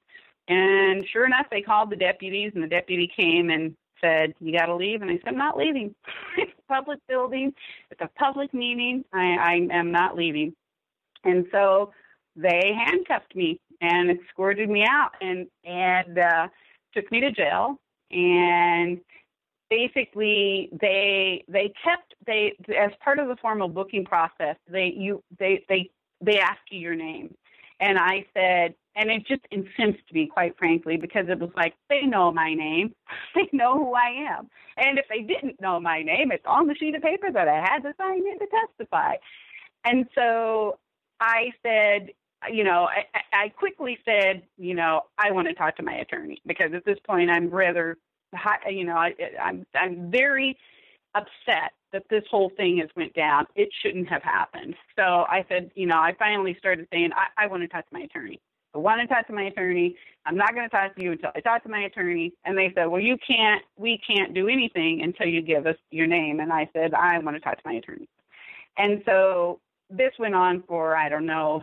[0.48, 4.66] And sure enough, they called the deputies, and the deputy came and said, "You got
[4.66, 5.94] to leave." And I said, "I'm not leaving.
[6.38, 7.52] it's a public building.
[7.90, 9.04] It's a public meeting.
[9.12, 10.54] I, I am not leaving."
[11.24, 11.92] And so
[12.36, 16.48] they handcuffed me and escorted me out and and uh,
[16.94, 17.78] took me to jail
[18.10, 19.00] and
[19.70, 25.64] basically they they kept they as part of the formal booking process they you they
[25.68, 25.88] they
[26.20, 27.34] they ask you your name.
[27.78, 32.02] And i said and it just incensed me quite frankly because it was like they
[32.02, 32.94] know my name.
[33.34, 34.48] They know who i am.
[34.76, 37.60] And if they didn't know my name it's on the sheet of paper that i
[37.60, 39.14] had to sign in to testify.
[39.84, 40.78] And so
[41.20, 42.10] i said
[42.50, 46.40] you know, I, I quickly said, you know, I want to talk to my attorney
[46.46, 47.98] because at this point I'm rather
[48.70, 50.56] you know, I, I'm I'm very
[51.14, 53.46] upset that this whole thing has went down.
[53.56, 54.74] It shouldn't have happened.
[54.96, 57.94] So I said, you know, I finally started saying, I, I want to talk to
[57.94, 58.40] my attorney.
[58.74, 59.96] I want to talk to my attorney.
[60.24, 62.32] I'm not going to talk to you until I talk to my attorney.
[62.44, 66.06] And they said, well, you can't, we can't do anything until you give us your
[66.06, 66.38] name.
[66.38, 68.08] And I said, I want to talk to my attorney.
[68.78, 69.58] And so
[69.90, 71.62] this went on for, I don't know,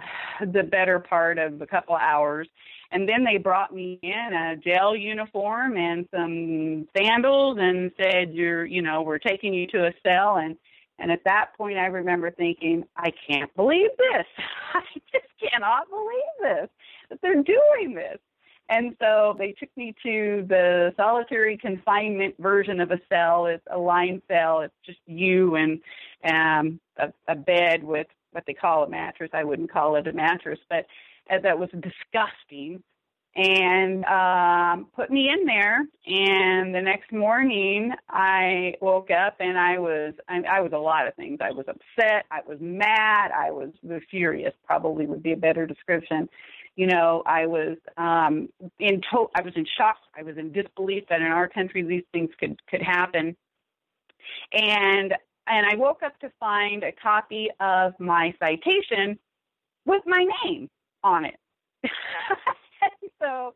[0.54, 2.48] the better part of a couple hours.
[2.92, 8.66] And then they brought me in a jail uniform and some sandals and said, "You're,
[8.66, 10.56] you know, we're taking you to a cell." And
[11.00, 14.26] and at that point, I remember thinking, "I can't believe this.
[14.74, 16.70] I just cannot believe this
[17.10, 18.20] that they're doing this."
[18.70, 23.46] And so they took me to the solitary confinement version of a cell.
[23.46, 24.62] It's a line cell.
[24.62, 25.80] It's just you and
[26.26, 29.32] um, a, a bed with what they call a mattress.
[29.34, 30.86] I wouldn't call it a mattress, but
[31.30, 32.84] uh, that was disgusting
[33.38, 35.86] and um, put me in there.
[36.08, 41.08] And the next morning, I woke up and I was I, I was a lot
[41.08, 41.38] of things.
[41.42, 42.26] I was upset.
[42.32, 43.32] I was mad.
[43.32, 43.70] I was,
[44.10, 44.54] furious.
[44.66, 46.28] Probably would be a better description.
[46.76, 48.50] You know, I was um,
[48.80, 49.98] in to- I was in shock.
[50.18, 53.36] I was in disbelief that in our country these things could could happen.
[54.52, 55.14] And
[55.48, 59.18] and I woke up to find a copy of my citation
[59.86, 60.70] with my name
[61.04, 61.40] on it.
[63.22, 63.54] so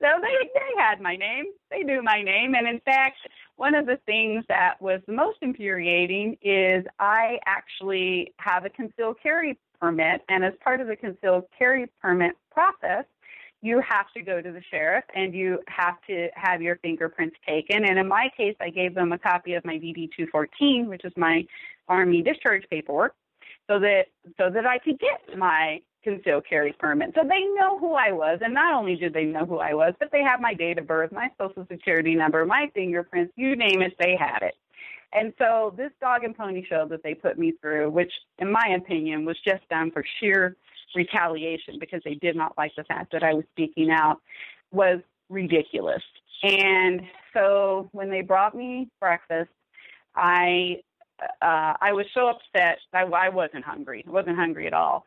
[0.00, 1.46] so they they had my name.
[1.70, 3.18] They knew my name, and in fact,
[3.56, 9.16] one of the things that was the most infuriating is I actually have a concealed
[9.22, 13.04] carry permit, and as part of the concealed carry permit process,
[13.66, 17.84] you have to go to the sheriff and you have to have your fingerprints taken.
[17.84, 21.12] And in my case, I gave them a copy of my DD 214, which is
[21.16, 21.44] my
[21.88, 23.14] Army discharge paperwork,
[23.68, 24.06] so that
[24.38, 27.12] so that I could get my concealed carry permit.
[27.16, 29.92] So they know who I was, and not only did they know who I was,
[29.98, 33.82] but they have my date of birth, my social security number, my fingerprints, you name
[33.82, 34.54] it, they had it.
[35.12, 38.76] And so this dog and pony show that they put me through, which in my
[38.76, 40.56] opinion was just done for sheer
[40.94, 44.20] retaliation because they did not like the fact that I was speaking out,
[44.72, 46.02] was ridiculous.
[46.42, 49.50] And so when they brought me breakfast,
[50.14, 50.82] I
[51.40, 52.78] uh, I was so upset.
[52.92, 54.04] I, I wasn't hungry.
[54.06, 55.06] I wasn't hungry at all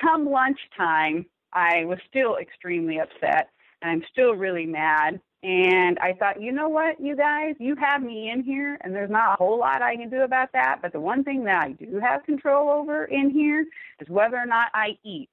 [0.00, 3.50] come lunchtime, I was still extremely upset
[3.84, 5.20] I'm still really mad.
[5.42, 9.10] And I thought, you know what, you guys, you have me in here, and there's
[9.10, 10.78] not a whole lot I can do about that.
[10.80, 13.66] But the one thing that I do have control over in here
[13.98, 15.30] is whether or not I eat.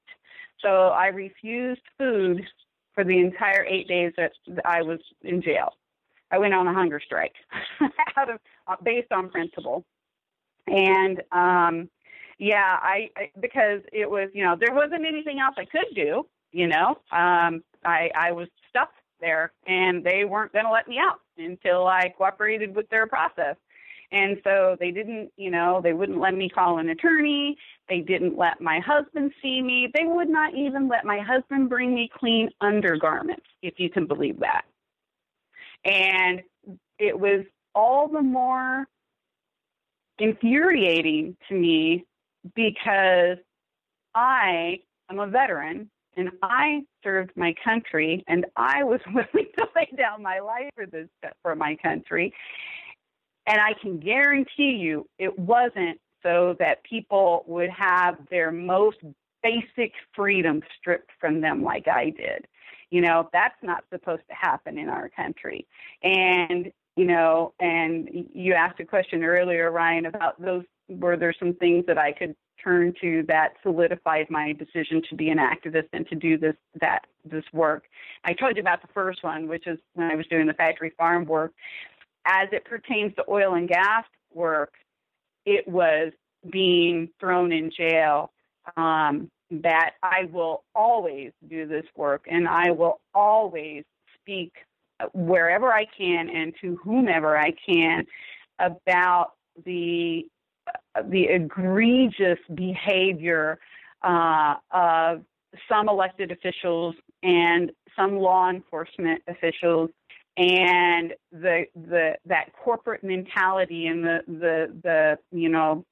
[0.60, 2.44] So I refused food
[2.94, 4.32] for the entire eight days that
[4.64, 5.74] I was in jail.
[6.30, 7.34] I went on a hunger strike
[8.16, 9.84] out of uh, based on principle,
[10.66, 11.88] and um,
[12.38, 16.26] yeah, I, I because it was you know there wasn't anything else I could do.
[16.52, 20.98] You know, um, I I was stuck there, and they weren't going to let me
[20.98, 23.56] out until I cooperated with their process.
[24.12, 27.56] And so they didn't, you know, they wouldn't let me call an attorney.
[27.88, 29.88] They didn't let my husband see me.
[29.94, 34.40] They would not even let my husband bring me clean undergarments, if you can believe
[34.40, 34.64] that.
[35.84, 36.42] And
[36.98, 38.88] it was all the more
[40.18, 42.04] infuriating to me
[42.54, 43.38] because
[44.14, 49.88] I am a veteran and I served my country and I was willing to lay
[49.96, 51.08] down my life for this
[51.42, 52.32] for my country.
[53.46, 58.98] And I can guarantee you it wasn't so that people would have their most
[59.42, 62.46] basic freedom stripped from them like I did.
[62.90, 65.66] You know, that's not supposed to happen in our country.
[66.02, 71.54] And, you know, and you asked a question earlier, Ryan, about those were there some
[71.54, 76.06] things that I could turn to that solidified my decision to be an activist and
[76.08, 77.84] to do this that this work.
[78.24, 80.92] I told you about the first one, which is when I was doing the factory
[80.98, 81.52] farm work.
[82.26, 84.74] As it pertains to oil and gas work,
[85.46, 86.12] it was
[86.50, 88.30] being thrown in jail.
[88.76, 93.84] Um, that I will always do this work and I will always
[94.20, 94.52] speak
[95.12, 98.06] wherever I can and to whomever I can
[98.58, 99.32] about
[99.64, 100.26] the
[101.08, 103.58] the egregious behavior
[104.02, 105.22] uh, of
[105.68, 109.90] some elected officials and some law enforcement officials
[110.36, 115.84] and the the that corporate mentality and the the the you know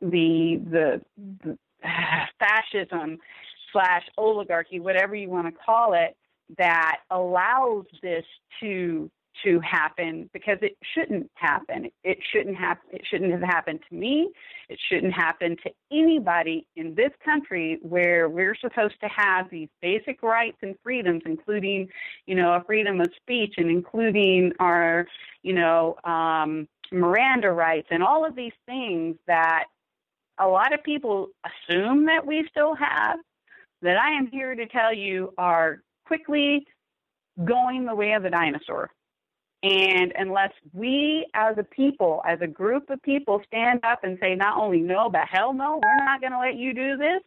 [0.00, 1.00] the the,
[1.44, 1.58] the
[2.38, 3.18] fascism
[3.72, 6.16] slash oligarchy whatever you want to call it
[6.58, 8.24] that allows this
[8.60, 9.10] to
[9.44, 11.90] to happen because it shouldn't happen.
[12.04, 14.30] It shouldn't have it shouldn't have happened to me.
[14.68, 20.22] It shouldn't happen to anybody in this country where we're supposed to have these basic
[20.22, 21.88] rights and freedoms, including,
[22.26, 25.06] you know, a freedom of speech and including our,
[25.42, 29.64] you know, um, Miranda rights and all of these things that
[30.38, 33.18] a lot of people assume that we still have.
[33.82, 36.66] That I am here to tell you are quickly
[37.44, 38.90] going the way of the dinosaur.
[39.66, 44.36] And unless we as a people, as a group of people, stand up and say
[44.36, 47.20] not only no, but hell no, we're not going to let you do this,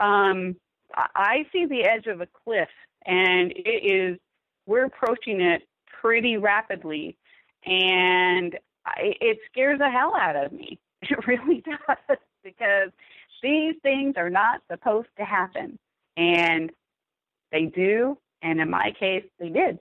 [0.00, 0.56] um,
[0.94, 2.70] I see the edge of a cliff,
[3.04, 4.18] and it is,
[4.64, 5.68] we're approaching it
[6.00, 7.18] pretty rapidly.
[7.66, 10.78] And I, it scares the hell out of me.
[11.02, 12.90] It really does, because
[13.42, 15.78] these things are not supposed to happen.
[16.16, 16.72] And
[17.52, 19.78] they do, and in my case, they did.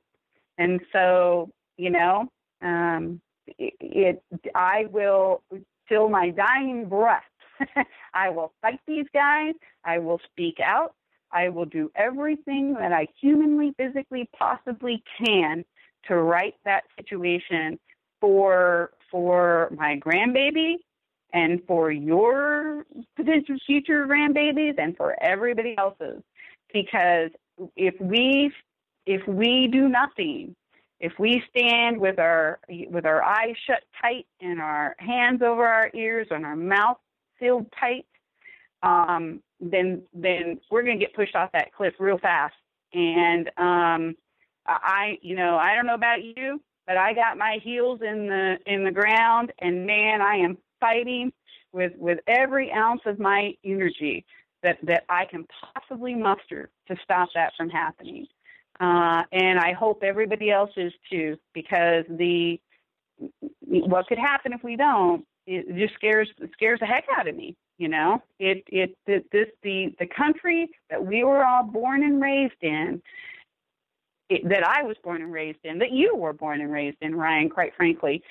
[0.58, 2.30] And so you know
[2.62, 3.22] um,
[3.58, 4.24] it, it
[4.56, 5.42] i will
[5.88, 7.24] till my dying breath
[8.14, 9.54] I will fight these guys.
[9.84, 10.94] I will speak out.
[11.32, 15.66] I will do everything that I humanly, physically, possibly can
[16.08, 17.78] to right that situation
[18.22, 20.76] for for my grandbaby
[21.34, 26.22] and for your potential future grandbabies and for everybody else's
[26.74, 27.30] because
[27.76, 28.52] if we
[29.06, 30.56] if we do nothing
[31.00, 35.90] if we stand with our with our eyes shut tight and our hands over our
[35.94, 36.98] ears and our mouth
[37.40, 38.06] sealed tight
[38.84, 42.56] um, then then we're going to get pushed off that cliff real fast
[42.94, 44.16] and um,
[44.66, 48.58] i you know i don't know about you but i got my heels in the
[48.66, 51.32] in the ground and man i am fighting
[51.72, 54.26] with with every ounce of my energy
[54.64, 58.28] that that I can possibly muster to stop that from happening.
[58.80, 62.60] Uh, and I hope everybody else is too, because the
[63.62, 67.56] what could happen if we don't it just scares scares the heck out of me.
[67.78, 72.62] You know, it it, this the the country that we were all born and raised
[72.62, 73.02] in.
[74.30, 77.16] It, that I was born and raised in, that you were born and raised in,
[77.16, 77.50] Ryan.
[77.50, 78.22] Quite frankly,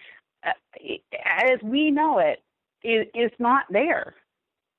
[0.46, 0.50] uh,
[1.24, 2.42] as we know it,
[2.82, 4.14] it, is, is not there.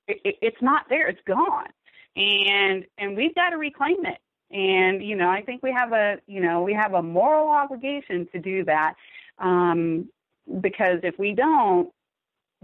[0.06, 1.08] It, it's not there.
[1.08, 1.70] It's gone,
[2.14, 4.18] and and we've got to reclaim it.
[4.50, 8.26] And you know, I think we have a you know we have a moral obligation
[8.32, 8.94] to do that,
[9.38, 10.08] um,
[10.60, 11.90] because if we don't,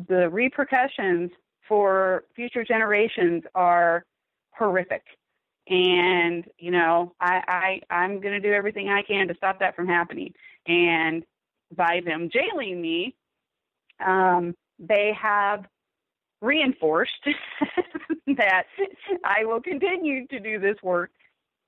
[0.09, 1.31] the repercussions
[1.69, 4.05] for future generations are
[4.53, 5.03] horrific.
[5.69, 9.77] And you know, I, I I'm going to do everything I can to stop that
[9.77, 10.33] from happening.
[10.67, 11.25] And
[11.77, 13.15] by them jailing me,
[14.05, 15.67] um, they have
[16.41, 17.13] reinforced
[18.37, 18.65] that
[19.25, 21.11] I will continue to do this work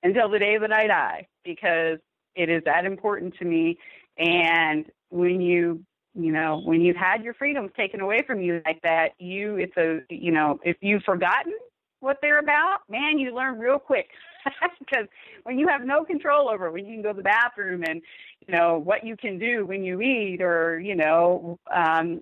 [0.03, 1.99] until the day that I die because
[2.35, 3.77] it is that important to me.
[4.17, 5.83] And when you,
[6.13, 9.77] you know, when you've had your freedoms taken away from you like that, you, it's
[9.77, 11.53] a, you know, if you've forgotten
[11.99, 14.07] what they're about, man, you learn real quick.
[14.79, 15.07] because
[15.43, 18.01] when you have no control over when you can go to the bathroom and
[18.45, 22.21] you know what you can do when you eat or you know um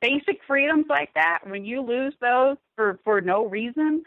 [0.00, 4.02] basic freedoms like that when you lose those for for no reason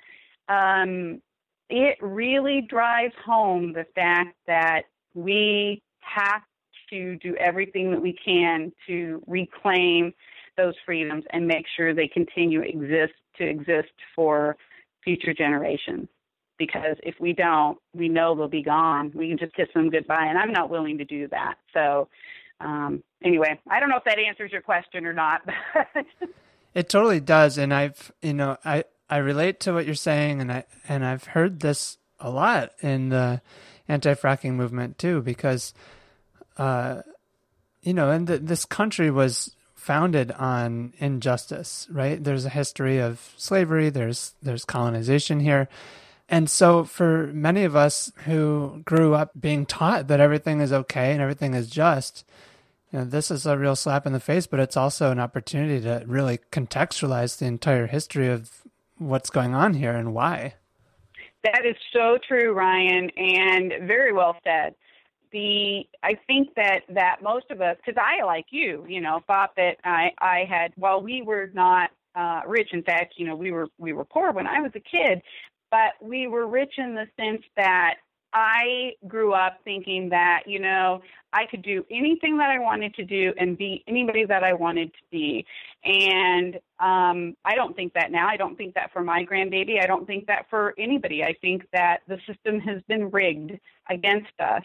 [0.49, 1.21] um
[1.69, 6.41] it really drives home the fact that we have
[6.89, 10.13] to do everything that we can to reclaim
[10.57, 14.55] those freedoms and make sure they continue exist to exist for
[15.03, 16.07] future generations
[16.57, 19.11] because if we don't, we know they'll be gone.
[19.13, 21.55] We can just kiss them goodbye, and I'm not willing to do that.
[21.73, 22.07] So,
[22.61, 25.41] um, anyway, I don't know if that answers your question or not.
[26.73, 30.51] it totally does, and I've you know I I relate to what you're saying, and
[30.51, 33.41] I and I've heard this a lot in the
[33.87, 35.73] anti-fracking movement too, because
[36.57, 37.01] uh,
[37.81, 42.23] you know, and this country was founded on injustice, right?
[42.23, 43.89] There's a history of slavery.
[43.89, 45.67] There's there's colonization here
[46.27, 51.11] and so, for many of us who grew up being taught that everything is okay
[51.11, 52.25] and everything is just,
[52.91, 55.79] you know, this is a real slap in the face, but it's also an opportunity
[55.81, 58.64] to really contextualize the entire history of
[58.97, 60.55] what's going on here and why.
[61.43, 64.75] That is so true, Ryan, and very well said.
[65.31, 69.51] The I think that that most of us, because I like you, you know, thought
[69.57, 72.69] that I I had while we were not uh, rich.
[72.71, 75.21] In fact, you know, we were we were poor when I was a kid,
[75.69, 77.95] but we were rich in the sense that
[78.37, 83.05] I grew up thinking that, you know, I could do anything that I wanted to
[83.05, 85.45] do and be anybody that I wanted to be.
[85.85, 88.27] And um, I don't think that now.
[88.27, 89.81] I don't think that for my grandbaby.
[89.81, 91.23] I don't think that for anybody.
[91.23, 93.57] I think that the system has been rigged
[93.89, 94.63] against us.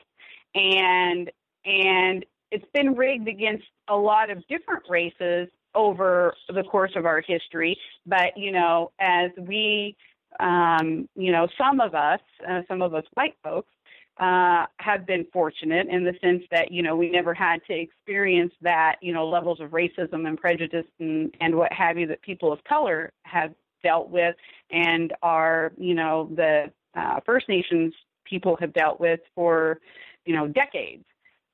[0.57, 1.31] And
[1.65, 7.21] and it's been rigged against a lot of different races over the course of our
[7.21, 7.79] history.
[8.05, 9.97] But, you know, as we
[10.39, 13.73] um, you know, some of us, uh, some of us white folks,
[14.19, 18.53] uh, have been fortunate in the sense that you know we never had to experience
[18.61, 22.53] that you know levels of racism and prejudice and, and what have you that people
[22.53, 24.37] of color have dealt with
[24.71, 29.81] and are you know the uh, First Nations people have dealt with for
[30.27, 31.05] you know decades.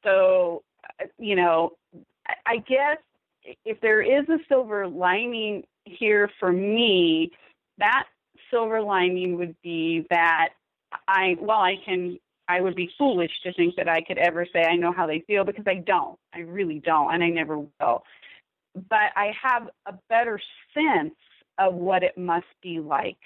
[0.03, 0.65] So
[1.19, 1.73] you know,
[2.47, 2.99] I guess
[3.65, 7.31] if there is a silver lining here for me,
[7.79, 8.05] that
[8.51, 10.51] silver lining would be that
[11.09, 12.19] I, well, I can,
[12.49, 15.25] I would be foolish to think that I could ever say I know how they
[15.27, 16.19] feel because I don't.
[16.35, 18.05] I really don't, and I never will.
[18.89, 20.41] But I have a better
[20.75, 21.15] sense
[21.59, 23.19] of what it must be like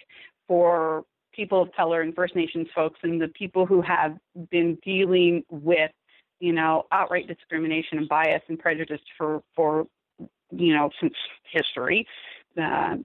[0.46, 4.16] for people of color and First Nations folks and the people who have
[4.50, 5.90] been dealing with,
[6.38, 9.86] you know, outright discrimination and bias and prejudice for, for
[10.50, 11.14] you know, since
[11.52, 12.06] history
[12.60, 12.96] uh,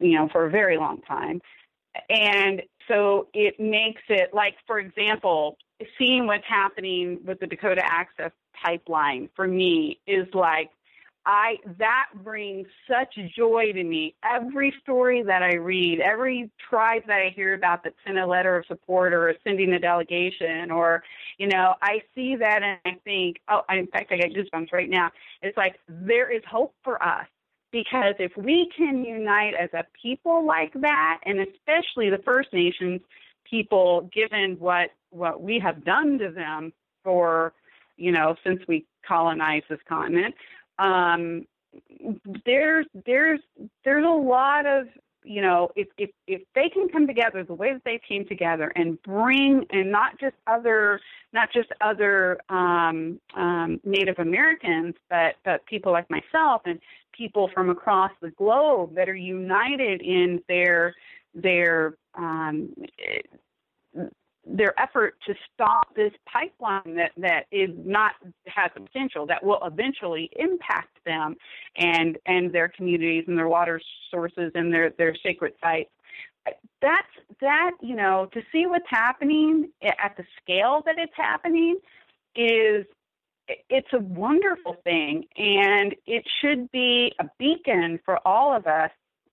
[0.00, 1.40] you know, for a very long time.
[2.08, 5.56] And so it makes it like, for example,
[5.98, 8.32] seeing what's happening with the Dakota Access
[8.62, 10.70] Pipeline for me is like
[11.26, 14.14] I that brings such joy to me.
[14.22, 18.56] Every story that I read, every tribe that I hear about that sent a letter
[18.56, 21.02] of support or sending a delegation, or
[21.38, 24.90] you know, I see that and I think, oh, in fact, I get goosebumps right
[24.90, 25.10] now.
[25.40, 27.26] It's like there is hope for us
[27.74, 33.00] because if we can unite as a people like that, and especially the First Nations
[33.50, 36.72] people, given what what we have done to them
[37.02, 37.52] for
[37.96, 40.34] you know since we colonized this continent
[40.78, 41.46] um,
[42.44, 43.40] there's there's
[43.84, 44.86] there's a lot of
[45.24, 48.72] you know if if if they can come together the way that they came together
[48.76, 51.00] and bring and not just other
[51.32, 56.78] not just other um, um, Native Americans but but people like myself and
[57.16, 60.94] people from across the globe that are united in their
[61.34, 62.72] their um,
[64.46, 68.12] their effort to stop this pipeline that, that is not
[68.46, 71.34] has potential that will eventually impact them
[71.76, 75.90] and and their communities and their water sources and their their sacred sites.
[76.82, 77.08] That's
[77.40, 81.78] that you know to see what's happening at the scale that it's happening
[82.36, 82.84] is
[83.48, 88.90] it's a wonderful thing and it should be a beacon for all of us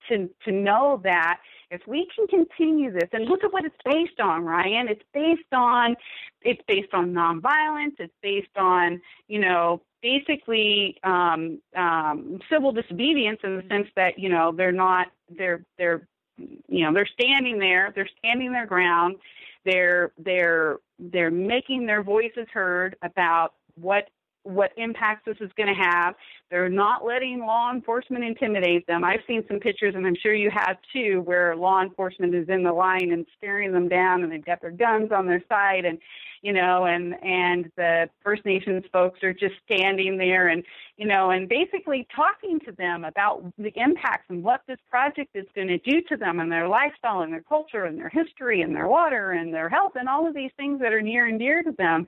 [0.09, 1.39] to to know that
[1.70, 5.53] if we can continue this and look at what it's based on, Ryan, it's based
[5.53, 5.95] on
[6.41, 7.93] it's based on nonviolence.
[7.99, 14.30] It's based on you know basically um, um, civil disobedience in the sense that you
[14.30, 16.07] know they're not they're they're
[16.38, 19.16] you know they're standing there they're standing their ground
[19.64, 24.09] they're they're they're making their voices heard about what
[24.43, 26.15] what impacts this is going to have.
[26.49, 29.03] They're not letting law enforcement intimidate them.
[29.03, 32.63] I've seen some pictures, and I'm sure you have too, where law enforcement is in
[32.63, 35.99] the line and staring them down, and they've got their guns on their side, and
[36.41, 40.63] you know, and and the First Nations folks are just standing there, and
[40.97, 45.45] you know, and basically talking to them about the impacts and what this project is
[45.55, 48.75] going to do to them and their lifestyle and their culture and their history and
[48.75, 51.61] their water and their health and all of these things that are near and dear
[51.61, 52.07] to them,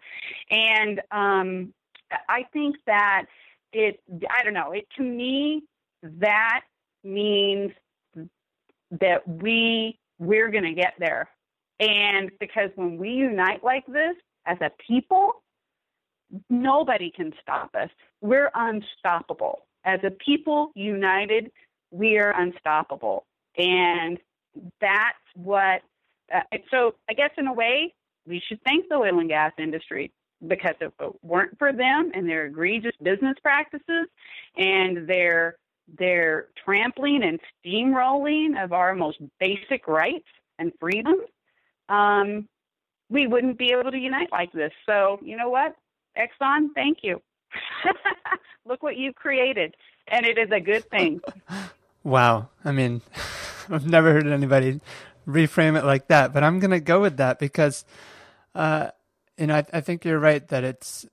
[0.49, 1.73] and um
[2.29, 3.25] I think that
[3.71, 3.99] it,
[4.29, 5.63] I don't know, it to me,
[6.03, 6.61] that
[7.03, 7.71] means
[9.01, 11.29] that we, we're going to get there.
[11.79, 15.43] And because when we unite like this as a people,
[16.49, 17.89] nobody can stop us.
[18.21, 19.65] We're unstoppable.
[19.85, 21.51] As a people united,
[21.91, 23.25] we are unstoppable.
[23.57, 24.17] And
[24.79, 25.81] that's what,
[26.33, 26.41] uh,
[26.71, 27.93] so I guess in a way,
[28.25, 30.11] we should thank the oil and gas industry
[30.47, 34.07] because if it weren't for them and their egregious business practices
[34.57, 35.57] and their
[35.97, 40.27] their trampling and steamrolling of our most basic rights
[40.57, 41.27] and freedoms,
[41.89, 42.47] um,
[43.09, 44.71] we wouldn't be able to unite like this.
[44.85, 45.75] So you know what,
[46.17, 47.21] Exxon, thank you.
[48.65, 49.75] Look what you've created,
[50.07, 51.21] and it is a good thing.
[52.05, 53.01] Wow, I mean,
[53.69, 54.81] I've never heard anybody
[55.25, 57.85] reframe it like that, but I'm going to go with that because.
[58.53, 58.89] Uh,
[59.37, 61.05] know, I, I think you're right that it's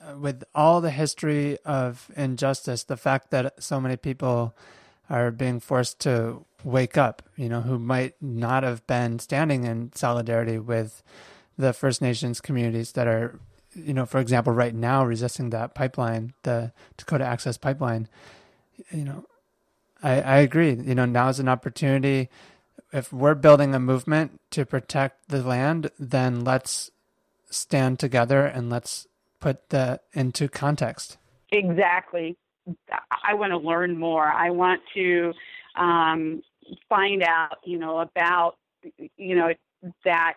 [0.00, 4.54] uh, with all the history of injustice, the fact that so many people
[5.08, 9.92] are being forced to wake up, you know, who might not have been standing in
[9.94, 11.02] solidarity with
[11.56, 13.38] the First Nations communities that are,
[13.74, 18.08] you know, for example, right now resisting that pipeline, the Dakota Access Pipeline.
[18.90, 19.26] You know,
[20.02, 20.74] I, I agree.
[20.74, 22.28] You know, now is an opportunity.
[22.92, 26.90] If we're building a movement to protect the land, then let's
[27.54, 29.06] stand together and let's
[29.40, 31.18] put that into context.
[31.52, 32.36] Exactly.
[33.22, 34.26] I want to learn more.
[34.26, 35.32] I want to
[35.76, 36.42] um,
[36.88, 38.56] find out, you know, about,
[39.16, 39.52] you know,
[40.04, 40.34] that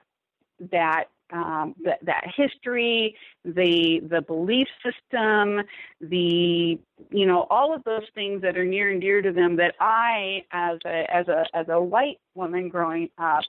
[0.72, 5.62] that um, that, that history, the the belief system,
[6.00, 6.80] the
[7.12, 10.44] you know all of those things that are near and dear to them that I,
[10.52, 13.44] as a as a as a white woman growing up,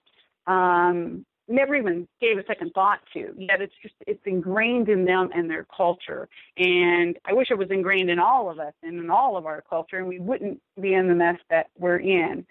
[0.46, 3.34] um, never even gave a second thought to.
[3.36, 6.28] Yet it's just it's ingrained in them and their culture.
[6.56, 9.62] And I wish it was ingrained in all of us and in all of our
[9.68, 12.46] culture, and we wouldn't be in the mess that we're in.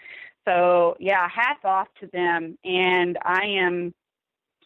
[0.46, 2.58] So yeah, hats off to them.
[2.64, 3.94] And I am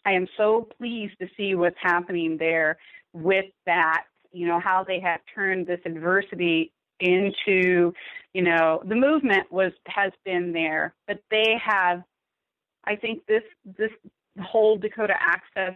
[0.04, 2.78] I am so pleased to see what's happening there
[3.12, 4.04] with that.
[4.32, 7.92] You know how they have turned this adversity into
[8.32, 12.02] you know the movement was has been there but they have
[12.84, 13.90] I think this this
[14.40, 15.74] whole Dakota Access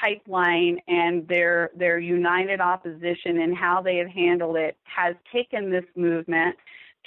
[0.00, 5.84] pipeline and their their united opposition and how they have handled it has taken this
[5.96, 6.56] movement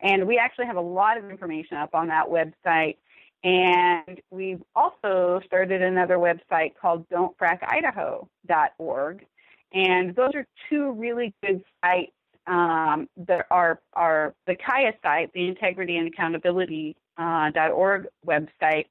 [0.00, 2.96] And we actually have a lot of information up on that website.
[3.44, 9.26] And we've also started another website called don'tfrackidaho.org.
[9.72, 12.10] And those are two really good sites
[12.48, 18.86] um, the, our, our, the CAIA site, the Integrity and Accountability uh, .org website,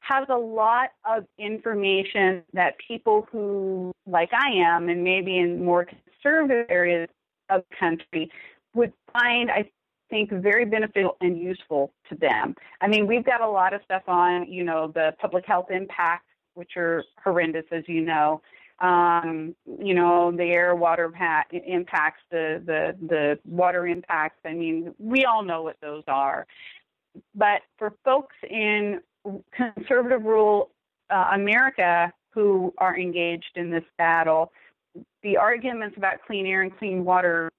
[0.00, 5.86] has a lot of information that people who, like I am, and maybe in more
[5.86, 7.08] conservative areas
[7.48, 8.30] of the country,
[8.74, 9.70] would find, I
[10.10, 12.54] think, very beneficial and useful to them.
[12.80, 16.26] I mean, we've got a lot of stuff on, you know, the public health impacts,
[16.54, 18.40] which are horrendous, as you know
[18.80, 24.40] um, you know, the air water pa- impacts, the, the, the water impacts.
[24.44, 26.46] I mean, we all know what those are.
[27.34, 29.00] But for folks in
[29.52, 30.70] conservative rural
[31.10, 34.52] uh, America who are engaged in this battle,
[35.22, 37.50] the arguments about clean air and clean water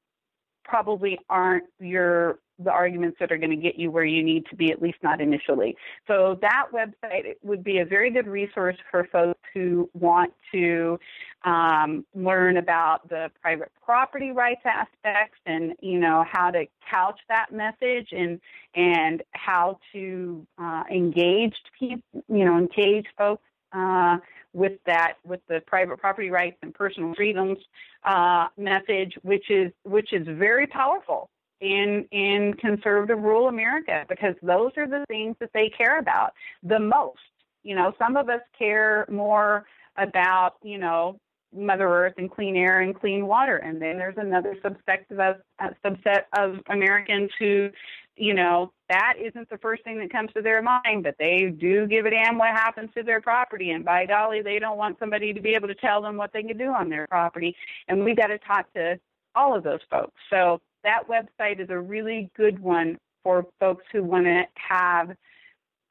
[0.64, 4.56] probably aren't your the arguments that are going to get you where you need to
[4.56, 5.76] be, at least not initially.
[6.08, 11.00] So that website would be a very good resource for folks who want to
[11.44, 17.48] um, learn about the private property rights aspects and you know how to couch that
[17.52, 18.40] message and
[18.74, 23.44] and how to uh, engage people, you know, engage folks
[23.74, 24.18] uh,
[24.54, 27.60] with that with the private property rights and personal freedoms
[28.06, 31.30] uh, message, which is which is very powerful
[31.62, 36.34] in in conservative rural America because those are the things that they care about
[36.64, 37.20] the most.
[37.64, 39.66] You know, some of us care more
[39.98, 41.20] about you know
[41.56, 45.70] Mother Earth and clean air and clean water, and then there's another subset of uh,
[45.84, 47.70] subset of Americans who,
[48.18, 51.88] you know, that isn't the first thing that comes to their mind, but they do
[51.88, 55.34] give a damn what happens to their property, and by golly, they don't want somebody
[55.34, 57.56] to be able to tell them what they can do on their property,
[57.88, 59.00] and we've got to talk to
[59.36, 60.14] all of those folks.
[60.30, 65.16] So that website is a really good one for folks who want to have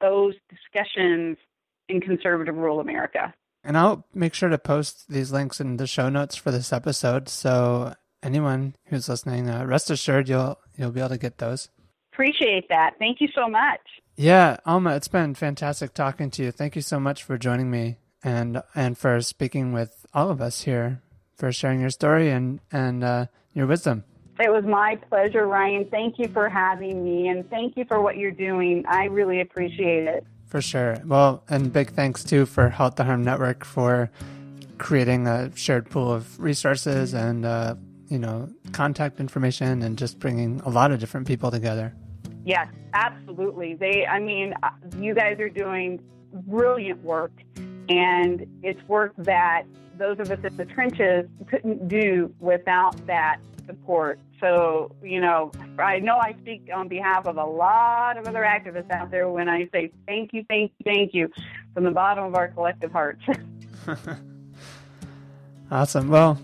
[0.01, 1.37] those discussions
[1.87, 3.33] in conservative rural America.
[3.63, 7.29] And I'll make sure to post these links in the show notes for this episode,
[7.29, 7.93] so
[8.23, 11.69] anyone who's listening, uh, rest assured you'll you'll be able to get those.
[12.13, 12.93] Appreciate that.
[12.99, 13.81] Thank you so much.
[14.15, 16.51] Yeah, Alma, it's been fantastic talking to you.
[16.51, 20.61] Thank you so much for joining me and and for speaking with all of us
[20.61, 21.01] here,
[21.35, 24.03] for sharing your story and and uh, your wisdom.
[24.39, 25.85] It was my pleasure, Ryan.
[25.89, 28.83] Thank you for having me, and thank you for what you're doing.
[28.87, 30.25] I really appreciate it.
[30.45, 30.97] For sure.
[31.05, 34.11] Well, and big thanks too for Halt the Harm Network for
[34.77, 37.75] creating a shared pool of resources and uh,
[38.09, 41.93] you know contact information and just bringing a lot of different people together.
[42.43, 43.73] Yes, absolutely.
[43.73, 47.31] They, I mean, uh, you guys are doing brilliant work,
[47.89, 49.63] and it's work that
[49.97, 54.19] those of us in the trenches couldn't do without that support.
[54.39, 58.91] So, you know, I know I speak on behalf of a lot of other activists
[58.91, 61.29] out there when I say thank you, thank you, thank you
[61.73, 63.21] from the bottom of our collective hearts.
[65.71, 66.09] awesome.
[66.09, 66.39] Well,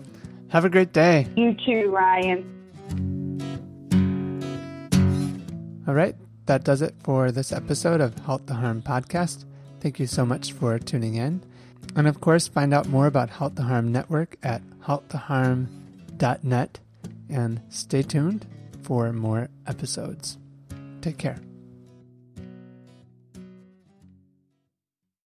[0.48, 1.26] have a great day.
[1.36, 2.48] You too, Ryan.
[5.86, 6.14] All right,
[6.46, 9.44] that does it for this episode of Halt the Harm podcast.
[9.80, 11.42] Thank you so much for tuning in.
[11.96, 16.78] And of course, find out more about Halt the Harm Network at halttheharm.net
[17.34, 18.46] and stay tuned
[18.82, 20.38] for more episodes.
[21.00, 21.38] Take care.